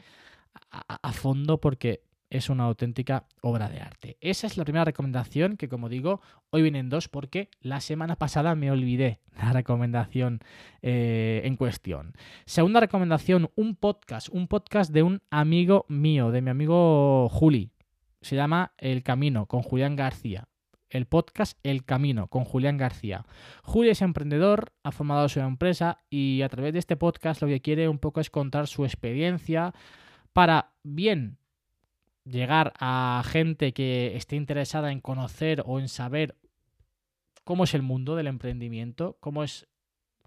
a 0.70 1.12
fondo, 1.12 1.60
porque 1.60 2.05
es 2.30 2.50
una 2.50 2.66
auténtica 2.66 3.26
obra 3.42 3.70
de 3.70 3.80
arte. 3.80 4.18
Esa 4.22 4.48
es 4.48 4.58
la 4.58 4.64
primera 4.64 4.86
recomendación 4.86 5.58
que, 5.58 5.70
como 5.70 5.90
digo, 5.90 6.22
hoy 6.50 6.62
vienen 6.62 6.90
dos 6.90 7.08
porque 7.08 7.50
la 7.62 7.82
semana 7.82 8.16
pasada 8.16 8.56
me 8.56 8.72
olvidé 8.72 9.20
la 9.38 9.54
recomendación 9.54 10.40
eh, 10.82 11.42
en 11.46 11.56
cuestión. 11.56 12.14
Segunda 12.46 12.80
recomendación, 12.80 13.52
un 13.56 13.76
podcast, 13.76 14.30
un 14.30 14.48
podcast 14.48 14.92
de 14.92 15.04
un 15.04 15.22
amigo 15.30 15.86
mío, 15.88 16.32
de 16.32 16.42
mi 16.42 16.50
amigo 16.50 17.30
Juli. 17.30 17.72
Se 18.22 18.36
llama 18.36 18.74
El 18.78 19.04
Camino 19.04 19.46
con 19.46 19.62
Julián 19.62 19.96
García. 19.96 20.48
El 20.90 21.06
podcast 21.08 21.60
El 21.64 21.84
Camino 21.84 22.28
con 22.28 22.44
Julián 22.44 22.78
García. 22.78 23.26
Juli 23.64 23.90
es 23.90 24.02
emprendedor, 24.02 24.72
ha 24.84 24.92
formado 24.92 25.28
su 25.30 25.40
empresa 25.40 26.00
y 26.10 26.42
a 26.42 26.50
través 26.50 26.74
de 26.74 26.80
este 26.80 26.96
podcast 26.96 27.42
lo 27.42 27.48
que 27.48 27.62
quiere 27.62 27.90
un 27.90 28.00
poco 28.00 28.22
es 28.22 28.30
contar 28.30 28.68
su 28.68 28.86
experiencia 28.86 29.74
para 30.32 30.72
bien 30.84 31.38
llegar 32.26 32.74
a 32.80 33.24
gente 33.26 33.74
que 33.74 34.16
esté 34.16 34.36
interesada 34.36 34.92
en 34.92 35.00
conocer 35.00 35.64
o 35.66 35.80
en 35.80 35.88
saber 35.88 36.36
cómo 37.44 37.64
es 37.64 37.74
el 37.74 37.84
mundo 37.84 38.16
del 38.16 38.28
emprendimiento, 38.28 39.18
cómo 39.20 39.44
es 39.44 39.68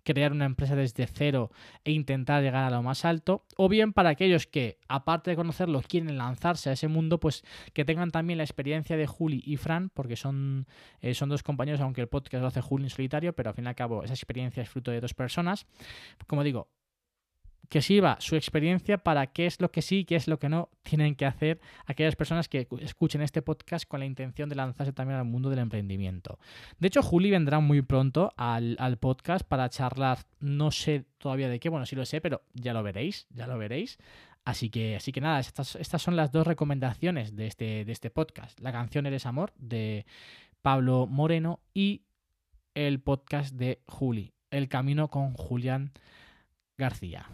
crear 0.04 0.32
una 0.32 0.46
empresa 0.46 0.74
desde 0.74 1.06
cero 1.06 1.50
e 1.84 1.92
intentar 1.92 2.42
llegar 2.42 2.64
a 2.64 2.70
lo 2.70 2.82
más 2.82 3.04
alto, 3.04 3.44
o 3.56 3.68
bien 3.68 3.92
para 3.92 4.08
aquellos 4.08 4.46
que, 4.46 4.78
aparte 4.88 5.30
de 5.30 5.36
conocerlo, 5.36 5.82
quieren 5.82 6.16
lanzarse 6.16 6.70
a 6.70 6.72
ese 6.72 6.88
mundo, 6.88 7.20
pues 7.20 7.44
que 7.74 7.84
tengan 7.84 8.10
también 8.10 8.38
la 8.38 8.44
experiencia 8.44 8.96
de 8.96 9.06
Juli 9.06 9.42
y 9.44 9.58
Fran, 9.58 9.90
porque 9.90 10.16
son, 10.16 10.66
eh, 11.00 11.12
son 11.12 11.28
dos 11.28 11.42
compañeros, 11.42 11.80
aunque 11.82 12.00
el 12.00 12.08
podcast 12.08 12.40
lo 12.40 12.48
hace 12.48 12.62
Juli 12.62 12.84
en 12.84 12.90
solitario, 12.90 13.34
pero 13.34 13.50
al 13.50 13.54
fin 13.54 13.66
y 13.66 13.68
al 13.68 13.74
cabo 13.74 14.02
esa 14.02 14.14
experiencia 14.14 14.62
es 14.62 14.70
fruto 14.70 14.90
de 14.90 15.00
dos 15.00 15.12
personas. 15.12 15.66
Como 16.26 16.42
digo, 16.42 16.70
que 17.68 17.82
sirva 17.82 18.16
su 18.20 18.34
experiencia 18.36 18.98
para 18.98 19.26
qué 19.26 19.46
es 19.46 19.60
lo 19.60 19.70
que 19.70 19.82
sí 19.82 20.04
qué 20.04 20.16
es 20.16 20.26
lo 20.26 20.38
que 20.38 20.48
no 20.48 20.70
tienen 20.82 21.14
que 21.14 21.26
hacer 21.26 21.60
aquellas 21.86 22.16
personas 22.16 22.48
que 22.48 22.66
escuchen 22.80 23.20
este 23.20 23.42
podcast 23.42 23.86
con 23.86 24.00
la 24.00 24.06
intención 24.06 24.48
de 24.48 24.56
lanzarse 24.56 24.92
también 24.92 25.18
al 25.18 25.26
mundo 25.26 25.50
del 25.50 25.58
emprendimiento. 25.58 26.38
De 26.78 26.88
hecho, 26.88 27.02
Juli 27.02 27.30
vendrá 27.30 27.60
muy 27.60 27.82
pronto 27.82 28.32
al, 28.36 28.76
podcast 28.98 29.46
para 29.46 29.68
charlar, 29.68 30.18
no 30.40 30.70
sé 30.70 31.04
todavía 31.18 31.48
de 31.48 31.60
qué, 31.60 31.68
bueno, 31.68 31.86
sí 31.86 31.94
lo 31.94 32.06
sé, 32.06 32.20
pero 32.20 32.42
ya 32.54 32.72
lo 32.72 32.82
veréis, 32.82 33.26
ya 33.30 33.46
lo 33.46 33.58
veréis. 33.58 33.98
Así 34.44 34.70
que, 34.70 34.96
así 34.96 35.12
que 35.12 35.20
nada, 35.20 35.40
estas, 35.40 35.76
estas 35.76 36.00
son 36.00 36.16
las 36.16 36.32
dos 36.32 36.46
recomendaciones 36.46 37.36
de 37.36 37.46
este, 37.46 37.84
de 37.84 37.92
este 37.92 38.08
podcast. 38.10 38.58
La 38.60 38.72
canción 38.72 39.04
Eres 39.04 39.26
Amor 39.26 39.52
de 39.58 40.06
Pablo 40.62 41.06
Moreno 41.06 41.60
y 41.74 42.02
el 42.74 43.00
podcast 43.00 43.54
de 43.54 43.82
Juli, 43.86 44.32
El 44.50 44.68
Camino 44.68 45.08
con 45.08 45.34
Julián 45.34 45.92
García. 46.78 47.26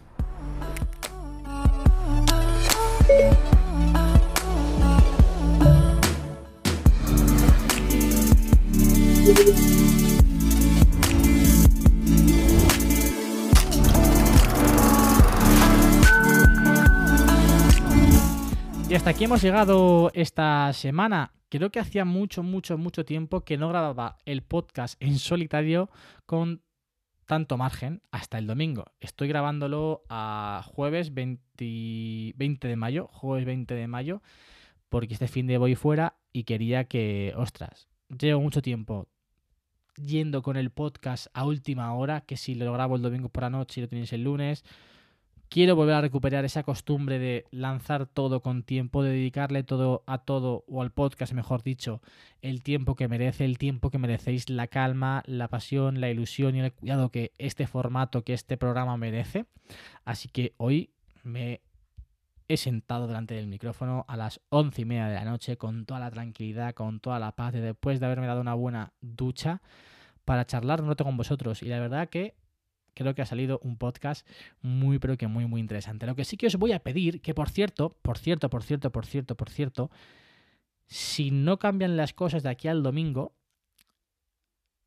Y 18.87 18.93
hasta 18.93 19.09
aquí 19.09 19.23
hemos 19.23 19.41
llegado 19.41 20.11
esta 20.13 20.71
semana. 20.73 21.33
Creo 21.49 21.71
que 21.71 21.79
hacía 21.79 22.05
mucho, 22.05 22.43
mucho, 22.43 22.77
mucho 22.77 23.03
tiempo 23.03 23.41
que 23.41 23.57
no 23.57 23.67
grababa 23.67 24.17
el 24.25 24.43
podcast 24.43 24.95
en 25.01 25.17
solitario 25.17 25.89
con 26.25 26.61
tanto 27.25 27.57
margen 27.57 28.01
hasta 28.11 28.37
el 28.37 28.47
domingo. 28.47 28.85
Estoy 28.99 29.27
grabándolo 29.27 30.03
a 30.09 30.63
jueves 30.65 31.13
20, 31.13 32.33
de 32.67 32.75
mayo, 32.75 33.07
jueves 33.11 33.45
20 33.45 33.73
de 33.73 33.87
mayo, 33.87 34.21
porque 34.89 35.13
este 35.13 35.27
fin 35.27 35.47
de 35.47 35.57
voy 35.57 35.75
fuera 35.75 36.17
y 36.31 36.43
quería 36.43 36.85
que, 36.85 37.33
ostras, 37.35 37.87
llevo 38.09 38.41
mucho 38.41 38.61
tiempo 38.61 39.07
yendo 39.95 40.41
con 40.41 40.57
el 40.57 40.71
podcast 40.71 41.27
a 41.33 41.45
última 41.45 41.93
hora, 41.93 42.21
que 42.21 42.37
si 42.37 42.55
lo 42.55 42.71
grabo 42.73 42.95
el 42.95 43.01
domingo 43.01 43.29
por 43.29 43.43
la 43.43 43.49
noche 43.49 43.79
y 43.79 43.83
lo 43.83 43.89
tenéis 43.89 44.13
el 44.13 44.23
lunes, 44.23 44.63
quiero 45.55 45.77
volver 45.77 45.95
a 45.95 46.01
recuperar 46.01 46.43
esa 46.43 46.63
costumbre 46.63 47.17
de 47.17 47.45
lanzar 47.49 48.07
todo 48.07 48.41
con 48.41 48.63
tiempo, 48.63 49.03
de 49.03 49.11
dedicarle 49.11 49.63
todo 49.63 50.03
a 50.05 50.17
todo, 50.17 50.65
o 50.67 50.81
al 50.81 50.91
podcast, 50.91 51.31
mejor 51.31 51.63
dicho, 51.63 52.01
el 52.41 52.61
tiempo 52.61 52.95
que 52.95 53.07
merece, 53.07 53.45
el 53.45 53.57
tiempo 53.57 53.89
que 53.89 53.97
merecéis, 53.97 54.49
la 54.49 54.67
calma, 54.67 55.23
la 55.27 55.47
pasión, 55.47 56.01
la 56.01 56.09
ilusión 56.09 56.57
y 56.57 56.59
el 56.59 56.73
cuidado 56.73 57.09
que 57.09 57.31
este 57.37 57.67
formato, 57.67 58.25
que 58.25 58.33
este 58.33 58.57
programa 58.57 58.97
merece. 58.97 59.45
Así 60.03 60.27
que 60.27 60.53
hoy 60.57 60.89
me 61.23 61.61
he 62.49 62.57
sentado 62.57 63.07
delante 63.07 63.35
del 63.35 63.47
micrófono 63.47 64.03
a 64.09 64.17
las 64.17 64.41
once 64.49 64.81
y 64.81 64.85
media 64.85 65.07
de 65.07 65.15
la 65.15 65.23
noche 65.23 65.55
con 65.55 65.85
toda 65.85 66.01
la 66.01 66.11
tranquilidad, 66.11 66.73
con 66.73 66.99
toda 66.99 67.17
la 67.17 67.31
paz, 67.31 67.55
y 67.55 67.59
después 67.59 68.01
de 68.01 68.07
haberme 68.07 68.27
dado 68.27 68.41
una 68.41 68.55
buena 68.55 68.91
ducha 68.99 69.61
para 70.25 70.45
charlar 70.45 70.81
un 70.81 70.89
rato 70.89 71.05
con 71.05 71.15
vosotros. 71.15 71.63
Y 71.63 71.67
la 71.67 71.79
verdad 71.79 72.09
que 72.09 72.35
creo 72.95 73.13
que 73.13 73.21
ha 73.21 73.25
salido 73.25 73.59
un 73.61 73.77
podcast 73.77 74.27
muy, 74.61 74.97
pero 74.97 75.17
que 75.17 75.27
muy, 75.27 75.45
muy 75.45 75.61
interesante. 75.61 76.07
Lo 76.07 76.15
que 76.15 76.25
sí 76.25 76.37
que 76.37 76.47
os 76.47 76.55
voy 76.55 76.71
a 76.71 76.79
pedir, 76.79 77.21
que 77.21 77.35
por 77.35 77.49
cierto, 77.49 77.95
por 78.01 78.17
cierto, 78.17 78.49
por 78.49 78.63
cierto, 78.63 78.91
por 78.91 79.05
cierto, 79.05 79.35
por 79.35 79.49
cierto, 79.49 79.91
si 80.87 81.29
no 81.31 81.59
cambian 81.59 81.97
las 81.97 82.13
cosas 82.13 82.41
de 82.41 82.49
aquí 82.49 82.67
al 82.67 82.81
domingo, 82.81 83.35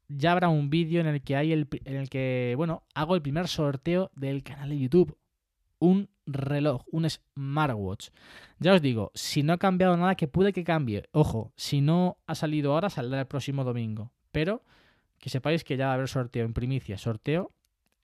ya 0.08 0.32
habrá 0.32 0.48
un 0.48 0.70
vídeo 0.70 1.00
en 1.00 1.06
el 1.06 1.22
que 1.22 1.36
hay 1.36 1.52
el, 1.52 1.68
en 1.84 1.96
el 1.96 2.08
que, 2.08 2.54
bueno, 2.56 2.82
hago 2.94 3.14
el 3.14 3.22
primer 3.22 3.46
sorteo 3.46 4.10
del 4.14 4.42
canal 4.42 4.70
de 4.70 4.78
YouTube. 4.78 5.16
Un 5.78 6.08
reloj, 6.26 6.82
un 6.90 7.08
smartwatch. 7.08 8.08
Ya 8.58 8.74
os 8.74 8.82
digo, 8.82 9.12
si 9.14 9.42
no 9.42 9.52
ha 9.52 9.58
cambiado 9.58 9.96
nada, 9.96 10.16
que 10.16 10.26
puede 10.26 10.52
que 10.52 10.64
cambie. 10.64 11.04
Ojo, 11.12 11.52
si 11.56 11.80
no 11.80 12.18
ha 12.26 12.34
salido 12.34 12.72
ahora, 12.72 12.90
saldrá 12.90 13.20
el 13.20 13.26
próximo 13.26 13.64
domingo. 13.64 14.12
Pero 14.32 14.64
que 15.18 15.30
sepáis 15.30 15.62
que 15.62 15.76
ya 15.76 15.86
va 15.86 15.92
a 15.92 15.94
haber 15.94 16.08
sorteo 16.08 16.44
en 16.44 16.54
primicia. 16.54 16.98
Sorteo 16.98 17.52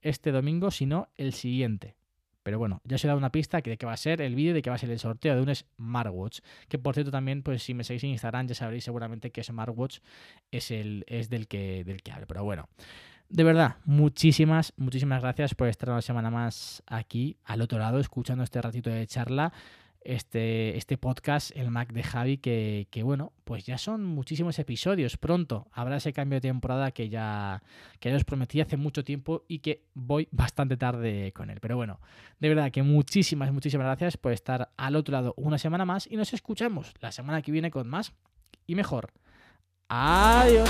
este 0.04 0.30
domingo, 0.30 0.70
si 0.70 0.86
no, 0.86 1.08
el 1.16 1.32
siguiente. 1.32 1.96
Pero 2.44 2.58
bueno, 2.58 2.82
ya 2.84 2.96
os 2.96 3.04
he 3.04 3.08
dado 3.08 3.18
una 3.18 3.32
pista 3.32 3.62
de 3.62 3.78
que 3.78 3.86
va 3.86 3.94
a 3.94 3.96
ser 3.96 4.20
el 4.20 4.34
vídeo 4.34 4.52
de 4.52 4.60
que 4.60 4.68
va 4.68 4.76
a 4.76 4.78
ser 4.78 4.90
el 4.90 4.98
sorteo 4.98 5.34
de 5.34 5.40
un 5.40 5.54
smartwatch. 5.54 6.40
Que 6.68 6.78
por 6.78 6.94
cierto 6.94 7.10
también, 7.10 7.42
pues 7.42 7.62
si 7.62 7.72
me 7.72 7.84
seguís 7.84 8.04
en 8.04 8.10
Instagram 8.10 8.46
ya 8.46 8.54
sabréis 8.54 8.84
seguramente 8.84 9.30
que 9.30 9.42
smartwatch 9.42 10.00
es, 10.50 10.70
el, 10.70 11.04
es 11.08 11.30
del, 11.30 11.48
que, 11.48 11.84
del 11.84 12.02
que 12.02 12.12
hablo. 12.12 12.26
Pero 12.26 12.44
bueno, 12.44 12.68
de 13.30 13.44
verdad, 13.44 13.76
muchísimas, 13.86 14.74
muchísimas 14.76 15.22
gracias 15.22 15.54
por 15.54 15.68
estar 15.68 15.88
una 15.88 16.02
semana 16.02 16.30
más 16.30 16.82
aquí, 16.86 17.38
al 17.44 17.62
otro 17.62 17.78
lado, 17.78 17.98
escuchando 17.98 18.44
este 18.44 18.60
ratito 18.60 18.90
de 18.90 19.06
charla 19.06 19.54
este, 20.04 20.76
este 20.76 20.98
podcast, 20.98 21.50
el 21.56 21.70
Mac 21.70 21.92
de 21.92 22.02
Javi, 22.02 22.38
que, 22.38 22.86
que, 22.90 23.02
bueno, 23.02 23.32
pues 23.44 23.64
ya 23.64 23.78
son 23.78 24.04
muchísimos 24.04 24.58
episodios. 24.58 25.16
Pronto 25.16 25.66
habrá 25.72 25.96
ese 25.96 26.12
cambio 26.12 26.36
de 26.36 26.48
temporada 26.48 26.90
que 26.90 27.08
ya, 27.08 27.62
que 28.00 28.10
ya 28.10 28.16
os 28.16 28.24
prometí 28.24 28.60
hace 28.60 28.76
mucho 28.76 29.04
tiempo 29.04 29.44
y 29.48 29.58
que 29.58 29.82
voy 29.94 30.28
bastante 30.32 30.76
tarde 30.76 31.32
con 31.32 31.50
él. 31.50 31.58
Pero 31.60 31.76
bueno, 31.76 32.00
de 32.38 32.48
verdad 32.48 32.70
que 32.70 32.82
muchísimas, 32.82 33.52
muchísimas 33.52 33.86
gracias 33.86 34.16
por 34.16 34.32
estar 34.32 34.70
al 34.76 34.96
otro 34.96 35.12
lado 35.12 35.34
una 35.36 35.58
semana 35.58 35.84
más 35.84 36.06
y 36.10 36.16
nos 36.16 36.32
escuchamos 36.32 36.94
la 37.00 37.12
semana 37.12 37.42
que 37.42 37.52
viene 37.52 37.70
con 37.70 37.88
más 37.88 38.12
y 38.66 38.74
mejor. 38.74 39.12
Adiós. 39.88 40.68